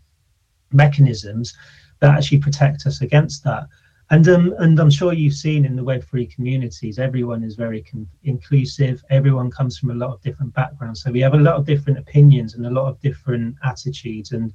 mechanisms 0.71 1.55
that 1.99 2.15
actually 2.15 2.39
protect 2.39 2.85
us 2.85 3.01
against 3.01 3.43
that. 3.45 3.67
And 4.09 4.27
um, 4.27 4.53
and 4.59 4.79
I'm 4.79 4.91
sure 4.91 5.13
you've 5.13 5.33
seen 5.33 5.65
in 5.65 5.75
the 5.75 5.83
Web3 5.83 6.29
communities, 6.35 6.99
everyone 6.99 7.43
is 7.43 7.55
very 7.55 7.81
com- 7.81 8.09
inclusive. 8.23 9.03
Everyone 9.09 9.49
comes 9.49 9.77
from 9.77 9.91
a 9.91 9.95
lot 9.95 10.13
of 10.13 10.21
different 10.21 10.53
backgrounds, 10.53 11.01
so 11.01 11.11
we 11.11 11.21
have 11.21 11.33
a 11.33 11.39
lot 11.39 11.55
of 11.55 11.65
different 11.65 11.97
opinions 11.97 12.53
and 12.53 12.65
a 12.65 12.69
lot 12.69 12.89
of 12.89 12.99
different 12.99 13.55
attitudes. 13.63 14.33
And 14.33 14.53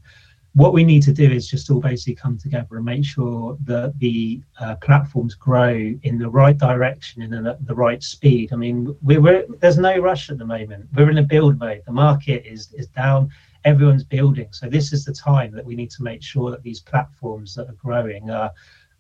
what 0.58 0.72
we 0.72 0.82
need 0.82 1.04
to 1.04 1.12
do 1.12 1.30
is 1.30 1.46
just 1.46 1.70
all 1.70 1.78
basically 1.78 2.16
come 2.16 2.36
together 2.36 2.76
and 2.76 2.84
make 2.84 3.04
sure 3.04 3.56
that 3.62 3.96
the 4.00 4.42
uh, 4.58 4.74
platforms 4.82 5.36
grow 5.36 5.94
in 6.02 6.18
the 6.18 6.28
right 6.28 6.58
direction 6.58 7.22
and 7.22 7.46
at 7.46 7.64
the 7.64 7.74
right 7.76 8.02
speed. 8.02 8.52
I 8.52 8.56
mean, 8.56 8.92
we're, 9.00 9.46
there's 9.60 9.78
no 9.78 9.98
rush 9.98 10.30
at 10.30 10.38
the 10.38 10.44
moment. 10.44 10.88
We're 10.92 11.10
in 11.10 11.18
a 11.18 11.22
build 11.22 11.60
mode. 11.60 11.82
The 11.86 11.92
market 11.92 12.44
is 12.44 12.72
is 12.72 12.88
down. 12.88 13.30
Everyone's 13.64 14.02
building. 14.02 14.48
So 14.50 14.68
this 14.68 14.92
is 14.92 15.04
the 15.04 15.12
time 15.12 15.52
that 15.52 15.64
we 15.64 15.76
need 15.76 15.92
to 15.92 16.02
make 16.02 16.24
sure 16.24 16.50
that 16.50 16.64
these 16.64 16.80
platforms 16.80 17.54
that 17.54 17.68
are 17.68 17.80
growing 17.84 18.28
are 18.30 18.50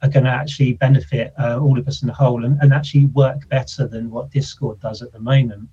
are 0.02 0.08
going 0.08 0.26
to 0.26 0.30
actually 0.30 0.74
benefit 0.74 1.32
uh, 1.40 1.58
all 1.58 1.76
of 1.76 1.88
us 1.88 2.02
in 2.02 2.06
the 2.06 2.14
whole 2.14 2.44
and, 2.44 2.56
and 2.62 2.72
actually 2.72 3.06
work 3.06 3.48
better 3.48 3.88
than 3.88 4.10
what 4.10 4.30
Discord 4.30 4.78
does 4.78 5.02
at 5.02 5.10
the 5.10 5.18
moment. 5.18 5.68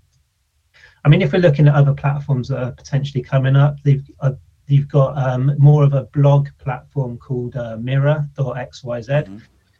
I 1.03 1.09
mean, 1.09 1.21
if 1.21 1.31
we're 1.31 1.45
looking 1.47 1.67
at 1.67 1.75
other 1.75 1.93
platforms 1.93 2.47
that 2.47 2.63
are 2.63 2.71
potentially 2.71 3.23
coming 3.23 3.55
up, 3.55 3.75
they've 3.83 4.09
uh, 4.21 4.31
you've 4.67 4.89
got 4.89 5.17
um, 5.17 5.55
more 5.57 5.83
of 5.83 5.93
a 5.93 6.03
blog 6.05 6.47
platform 6.57 7.17
called 7.17 7.55
uh, 7.55 7.77
Mirror.xyz. 7.77 9.07
Mm-hmm. 9.07 9.37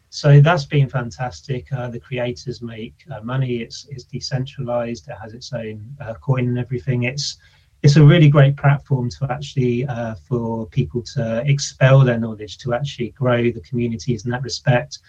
So 0.09 0.39
that's 0.39 0.65
been 0.65 0.87
fantastic. 0.87 1.71
Uh, 1.73 1.89
the 1.89 1.99
creators 1.99 2.61
make 2.61 2.95
uh, 3.11 3.21
money. 3.21 3.57
It's 3.57 3.85
it's 3.89 4.05
decentralized. 4.05 5.09
It 5.09 5.17
has 5.21 5.33
its 5.33 5.51
own 5.51 5.93
uh, 5.99 6.13
coin 6.15 6.47
and 6.47 6.57
everything. 6.57 7.03
It's 7.03 7.37
it's 7.83 7.97
a 7.97 8.03
really 8.03 8.29
great 8.29 8.55
platform 8.55 9.09
to 9.11 9.27
actually 9.29 9.85
uh, 9.85 10.15
for 10.27 10.67
people 10.67 11.01
to 11.15 11.43
expel 11.45 11.99
their 11.99 12.17
knowledge, 12.17 12.57
to 12.59 12.73
actually 12.73 13.09
grow 13.09 13.51
the 13.51 13.61
communities 13.61 14.25
in 14.25 14.31
that 14.31 14.41
respect. 14.41 14.99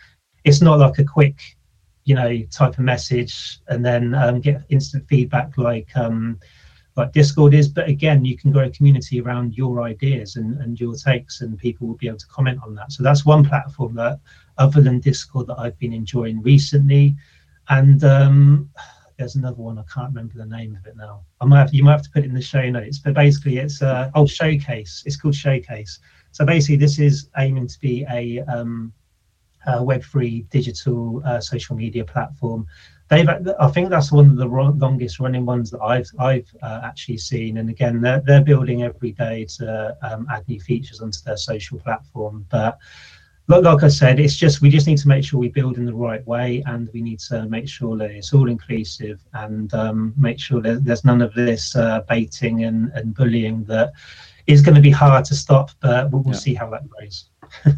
It's 0.45 0.61
not 0.61 0.79
like 0.79 0.99
a 0.99 1.05
quick, 1.05 1.39
you 2.05 2.15
know, 2.15 2.43
type 2.51 2.73
of 2.73 2.81
message 2.81 3.61
and 3.69 3.85
then 3.85 4.15
um, 4.15 4.41
get 4.41 4.62
instant 4.71 5.07
feedback 5.09 5.57
like 5.57 5.89
um, 5.97 6.39
like 6.97 7.13
Discord 7.13 7.55
is. 7.55 7.69
But 7.69 7.89
again, 7.89 8.25
you 8.25 8.37
can 8.37 8.51
grow 8.51 8.65
a 8.65 8.71
community 8.71 9.21
around 9.21 9.57
your 9.57 9.83
ideas 9.83 10.37
and, 10.37 10.61
and 10.61 10.81
your 10.81 10.95
takes, 10.95 11.41
and 11.41 11.59
people 11.59 11.87
will 11.87 11.97
be 11.97 12.09
able 12.09 12.19
to 12.19 12.27
comment 12.27 12.61
on 12.65 12.75
that. 12.75 12.93
So 12.93 13.03
that's 13.03 13.25
one 13.25 13.45
platform 13.45 13.95
that, 13.97 14.19
other 14.59 14.81
than 14.81 15.01
Discord, 15.01 15.47
that 15.49 15.59
I've 15.59 15.79
been 15.79 15.93
enjoying 15.93 16.43
recently. 16.43 17.15
And 17.69 18.03
um, 18.05 18.71
there's 19.19 19.37
another 19.37 19.57
one 19.57 19.79
I 19.79 19.85
can't 19.93 20.09
remember 20.09 20.35
the 20.37 20.47
name 20.47 20.77
of 20.77 20.87
it 20.87 20.97
now. 20.97 21.23
I 21.41 21.45
might 21.45 21.59
have, 21.59 21.75
you 21.75 21.85
might 21.85 21.93
have 21.93 22.03
to 22.03 22.11
put 22.11 22.23
it 22.25 22.27
in 22.27 22.35
the 22.35 22.43
show 22.43 22.69
notes, 22.71 22.99
but 22.99 23.15
basically 23.15 23.59
it's 23.59 23.83
uh, 23.83 24.11
oh 24.15 24.27
Showcase. 24.27 25.03
It's 25.07 25.17
called 25.17 25.35
Showcase. 25.35 25.99
So 26.33 26.45
basically, 26.45 26.77
this 26.77 26.99
is 26.99 27.31
aiming 27.39 27.67
to 27.69 27.81
be 27.81 28.05
a, 28.11 28.41
um, 28.43 28.93
Web3 29.67 30.49
digital 30.51 31.23
uh, 31.25 31.41
social 31.41 31.77
media 31.77 32.05
platform. 32.05 32.67
They've, 33.09 33.29
I 33.29 33.69
think 33.69 33.90
that's 33.90 34.11
one 34.11 34.31
of 34.31 34.37
the 34.37 34.47
longest 34.47 35.21
running 35.21 35.47
ones 35.47 35.71
that 35.71 35.81
I've 35.81 36.11
I've 36.19 36.49
uh, 36.61 36.81
actually 36.83 37.19
seen. 37.19 37.59
And 37.59 37.71
again, 37.71 38.01
they're 38.01 38.21
they're 38.21 38.42
building 38.42 38.83
every 38.83 39.12
day 39.12 39.45
to 39.59 39.97
um, 40.03 40.27
add 40.31 40.49
new 40.49 40.61
features 40.61 41.01
onto 41.01 41.21
their 41.25 41.37
social 41.37 41.79
platform, 41.79 42.47
but 42.51 42.79
like 43.49 43.85
I 43.85 43.88
said, 43.88 44.19
it's 44.19 44.37
just 44.37 44.61
we 44.61 44.69
just 44.69 44.87
need 44.87 44.99
to 44.99 45.09
make 45.09 45.25
sure 45.25 45.38
we 45.38 45.49
build 45.49 45.79
in 45.79 45.85
the 45.85 45.95
right 45.95 46.27
way, 46.27 46.62
and 46.66 46.88
we 46.92 47.01
need 47.01 47.21
to 47.21 47.47
make 47.49 47.69
sure 47.69 47.97
that 47.97 48.11
it's 48.11 48.33
all 48.33 48.49
inclusive 48.49 49.21
and 49.35 49.73
um, 49.73 50.12
make 50.16 50.40
sure 50.40 50.61
that 50.62 50.85
there's 50.85 51.05
none 51.05 51.23
of 51.23 51.33
this 51.35 51.77
uh, 51.77 52.01
baiting 52.09 52.64
and, 52.64 52.90
and 52.95 53.14
bullying 53.14 53.64
that 53.64 53.92
is 54.49 54.62
going 54.62 54.75
to 54.75 54.81
be 54.81 54.90
hard 54.90 55.25
to 55.27 55.35
stop. 55.35 55.71
But 55.81 56.11
we'll, 56.11 56.23
we'll 56.23 56.35
yeah. 56.35 56.40
see 56.40 56.55
how 56.55 56.71
that 56.71 56.88
goes. 56.90 57.31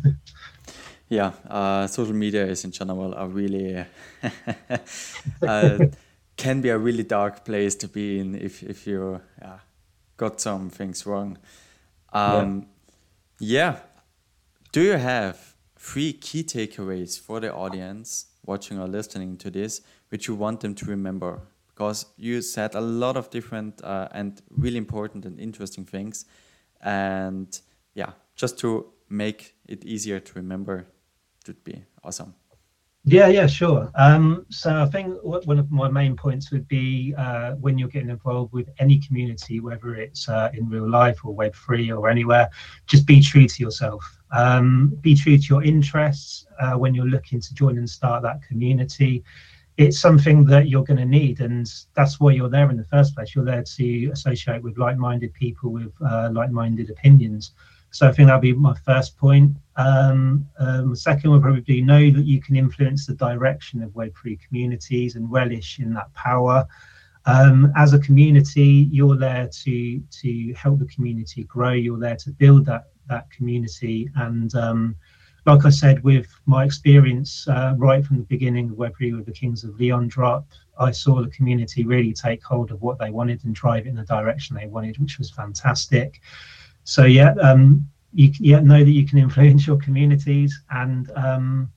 yeah, 1.08 1.32
uh, 1.48 1.86
social 1.86 2.14
media 2.14 2.46
is 2.46 2.64
in 2.64 2.70
general 2.70 3.14
a 3.14 3.26
really 3.26 3.84
uh, 5.42 5.78
can 6.36 6.60
be 6.60 6.68
a 6.68 6.78
really 6.78 7.02
dark 7.02 7.44
place 7.44 7.74
to 7.76 7.88
be 7.88 8.20
in 8.20 8.34
if 8.34 8.62
if 8.62 8.86
you 8.86 9.20
got 10.18 10.40
some 10.40 10.68
things 10.68 11.06
wrong. 11.06 11.38
Um, 12.12 12.66
yeah. 13.38 13.72
yeah. 13.72 13.76
Do 14.72 14.82
you 14.82 14.98
have 14.98 15.54
three 15.78 16.12
key 16.12 16.42
takeaways 16.42 17.18
for 17.18 17.40
the 17.40 17.54
audience 17.54 18.26
watching 18.44 18.78
or 18.78 18.86
listening 18.86 19.38
to 19.38 19.50
this, 19.50 19.80
which 20.10 20.28
you 20.28 20.34
want 20.34 20.60
them 20.60 20.74
to 20.74 20.84
remember? 20.84 21.40
Because 21.68 22.06
you 22.16 22.42
said 22.42 22.74
a 22.74 22.80
lot 22.80 23.16
of 23.16 23.30
different 23.30 23.82
uh, 23.82 24.08
and 24.12 24.42
really 24.50 24.76
important 24.76 25.24
and 25.24 25.40
interesting 25.40 25.86
things. 25.86 26.26
And 26.82 27.58
yeah, 27.94 28.10
just 28.36 28.58
to 28.58 28.92
make 29.08 29.54
it 29.66 29.84
easier 29.84 30.20
to 30.20 30.32
remember 30.34 30.86
would 31.48 31.64
be 31.64 31.82
awesome. 32.04 32.34
Yeah, 33.04 33.28
yeah, 33.28 33.46
sure. 33.46 33.90
Um, 33.94 34.44
so 34.50 34.82
I 34.82 34.87
think 34.87 35.16
one 35.22 35.58
of 35.58 35.70
my 35.70 35.88
main 35.88 36.14
points 36.14 36.50
would 36.50 36.68
be 36.68 37.14
uh, 37.16 37.52
when 37.52 37.78
you're 37.78 37.88
getting 37.88 38.11
involved 38.11 38.52
with 38.52 38.68
any 38.80 38.98
community, 38.98 39.61
whether 39.61 39.94
it's 39.94 40.28
uh, 40.28 40.50
in 40.52 40.68
real 40.68 40.88
life 40.88 41.24
or 41.24 41.34
Web3 41.34 41.96
or 41.96 42.11
anywhere, 42.11 42.50
just 42.87 43.06
be 43.06 43.22
true 43.22 43.46
to 43.46 43.62
yourself. 43.62 44.04
Um, 44.30 44.98
be 45.00 45.14
true 45.14 45.38
to 45.38 45.44
your 45.44 45.64
interests 45.64 46.46
uh, 46.61 46.74
when 46.74 46.94
you're 46.94 47.06
looking 47.06 47.40
to 47.40 47.54
join 47.54 47.78
and 47.78 47.88
start 47.88 48.22
that 48.24 48.42
community. 48.42 49.24
It's 49.78 49.98
something 49.98 50.44
that 50.46 50.68
you're 50.68 50.84
going 50.84 50.98
to 50.98 51.06
need, 51.06 51.40
and 51.40 51.66
that's 51.94 52.20
why 52.20 52.32
you're 52.32 52.50
there 52.50 52.68
in 52.68 52.76
the 52.76 52.84
first 52.84 53.14
place. 53.14 53.34
You're 53.34 53.44
there 53.44 53.62
to 53.62 54.11
associate 54.12 54.62
with 54.62 54.76
like 54.76 54.98
minded 54.98 55.32
people 55.32 55.70
with 55.70 55.92
uh, 56.04 56.28
like 56.32 56.50
minded 56.50 56.90
opinions. 56.90 57.52
So 57.98 58.06
I 58.06 58.12
think 58.12 58.28
that'll 58.28 58.40
be 58.40 58.52
my 58.52 58.76
first 58.87 59.18
point. 59.18 59.56
Um, 59.74 60.48
um, 60.61 60.94
second 60.94 61.32
would 61.32 61.42
probably 61.42 61.62
be 61.62 61.82
know 61.82 62.12
that 62.12 62.26
you 62.26 62.40
can 62.40 62.54
influence 62.54 63.06
the 63.06 63.14
direction 63.14 63.82
of 63.82 63.90
Web3 63.90 64.38
communities 64.40 65.16
and 65.16 65.28
relish 65.28 65.80
in 65.80 65.92
that 65.94 66.14
power. 66.14 66.64
Um, 67.26 67.72
as 67.76 67.94
a 67.94 67.98
community, 67.98 68.88
you're 68.92 69.16
there 69.16 69.48
to 69.48 70.00
to 70.22 70.54
help 70.54 70.78
the 70.78 70.87
community 70.87 71.42
grow. 71.42 71.72
You're 71.72 71.98
there 71.98 72.14
to 72.14 72.30
build 72.30 72.66
that 72.66 72.84
that 73.08 73.28
community. 73.32 74.08
And 74.14 74.54
um, 74.54 74.94
like 75.44 75.64
I 75.64 75.70
said, 75.70 76.04
with 76.04 76.28
my 76.46 76.64
experience 76.64 77.48
uh, 77.48 77.74
right 77.78 78.04
from 78.04 78.18
the 78.18 78.26
beginning 78.26 78.70
of 78.70 78.76
Web3 78.76 79.16
with 79.16 79.26
the 79.26 79.32
Kings 79.32 79.64
of 79.64 79.74
Leon 79.80 80.06
drop, 80.06 80.46
I 80.78 80.92
saw 80.92 81.20
the 81.20 81.30
community 81.30 81.84
really 81.84 82.12
take 82.12 82.44
hold 82.44 82.70
of 82.70 82.80
what 82.80 83.00
they 83.00 83.11
wanted 83.11 83.44
and 83.44 83.56
drive 83.56 83.87
it 83.87 83.90
in 83.90 83.96
the 83.96 84.04
direction 84.04 84.54
they 84.54 84.68
wanted, 84.68 84.98
which 84.98 85.18
was 85.18 85.32
fantastic. 85.32 86.20
So 86.88 87.05
yeah, 87.05 87.35
um, 87.42 87.87
you 88.14 88.33
yeah, 88.40 88.61
know 88.61 88.83
that 88.83 88.90
you 88.90 89.07
can 89.07 89.18
influence 89.27 89.66
your 89.66 89.77
communities, 89.77 90.59
and 90.70 91.11
um, 91.16 91.70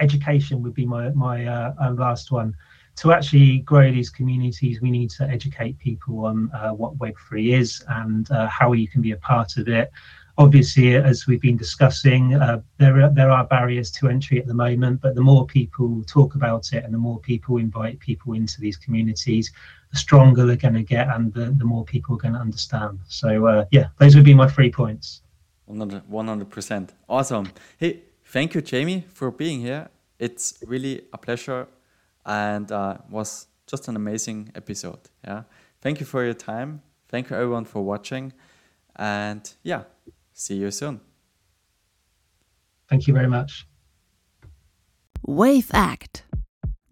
education 0.00 0.62
would 0.62 0.72
be 0.72 0.86
my 0.86 1.10
my 1.10 1.44
uh, 1.44 1.74
uh, 1.78 1.90
last 1.92 2.32
one. 2.32 2.56
To 2.96 3.12
actually 3.12 3.58
grow 3.58 3.92
these 3.92 4.08
communities, 4.08 4.80
we 4.80 4.90
need 4.90 5.10
to 5.10 5.28
educate 5.28 5.78
people 5.78 6.24
on 6.24 6.50
uh, 6.52 6.70
what 6.70 6.96
Web3 6.96 7.58
is 7.60 7.84
and 7.88 8.28
uh, 8.30 8.48
how 8.48 8.72
you 8.72 8.88
can 8.88 9.02
be 9.02 9.12
a 9.12 9.18
part 9.18 9.58
of 9.58 9.68
it 9.68 9.90
obviously, 10.38 10.94
as 10.94 11.26
we've 11.26 11.40
been 11.40 11.56
discussing, 11.56 12.34
uh, 12.34 12.62
there 12.78 13.02
are 13.02 13.10
there 13.10 13.30
are 13.30 13.44
barriers 13.44 13.90
to 13.90 14.08
entry 14.08 14.38
at 14.38 14.46
the 14.46 14.54
moment. 14.54 15.00
But 15.02 15.14
the 15.14 15.20
more 15.20 15.44
people 15.44 16.02
talk 16.04 16.34
about 16.34 16.72
it, 16.72 16.84
and 16.84 16.94
the 16.94 16.98
more 16.98 17.18
people 17.18 17.58
invite 17.58 17.98
people 17.98 18.32
into 18.32 18.60
these 18.60 18.76
communities, 18.76 19.52
the 19.90 19.98
stronger 19.98 20.46
they're 20.46 20.56
going 20.56 20.74
to 20.74 20.82
get, 20.82 21.08
and 21.08 21.34
the, 21.34 21.46
the 21.58 21.64
more 21.64 21.84
people 21.84 22.14
are 22.14 22.18
going 22.18 22.34
to 22.34 22.40
understand. 22.40 23.00
So 23.08 23.46
uh, 23.46 23.64
yeah, 23.70 23.88
those 23.98 24.14
would 24.14 24.24
be 24.24 24.34
my 24.34 24.48
three 24.48 24.70
points. 24.70 25.22
One 25.66 26.26
hundred 26.26 26.50
percent, 26.50 26.94
awesome. 27.08 27.52
Hey, 27.76 28.02
thank 28.24 28.54
you, 28.54 28.62
Jamie, 28.62 29.04
for 29.12 29.30
being 29.30 29.60
here. 29.60 29.88
It's 30.18 30.54
really 30.66 31.02
a 31.12 31.18
pleasure, 31.18 31.66
and 32.24 32.72
uh, 32.72 32.98
was 33.10 33.48
just 33.66 33.88
an 33.88 33.96
amazing 33.96 34.50
episode. 34.54 35.00
Yeah, 35.26 35.42
thank 35.82 36.00
you 36.00 36.06
for 36.06 36.24
your 36.24 36.34
time. 36.34 36.80
Thank 37.08 37.28
you 37.28 37.36
everyone 37.36 37.66
for 37.66 37.82
watching, 37.82 38.32
and 38.96 39.42
yeah. 39.62 39.82
See 40.38 40.54
you 40.54 40.70
soon. 40.70 41.00
Thank 42.88 43.08
you 43.08 43.12
very 43.12 43.26
much. 43.26 43.66
WaveAct, 45.26 46.22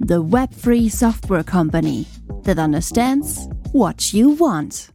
the 0.00 0.20
Web3 0.20 0.90
software 0.90 1.44
company 1.44 2.06
that 2.42 2.58
understands 2.58 3.48
what 3.70 4.12
you 4.12 4.30
want. 4.30 4.90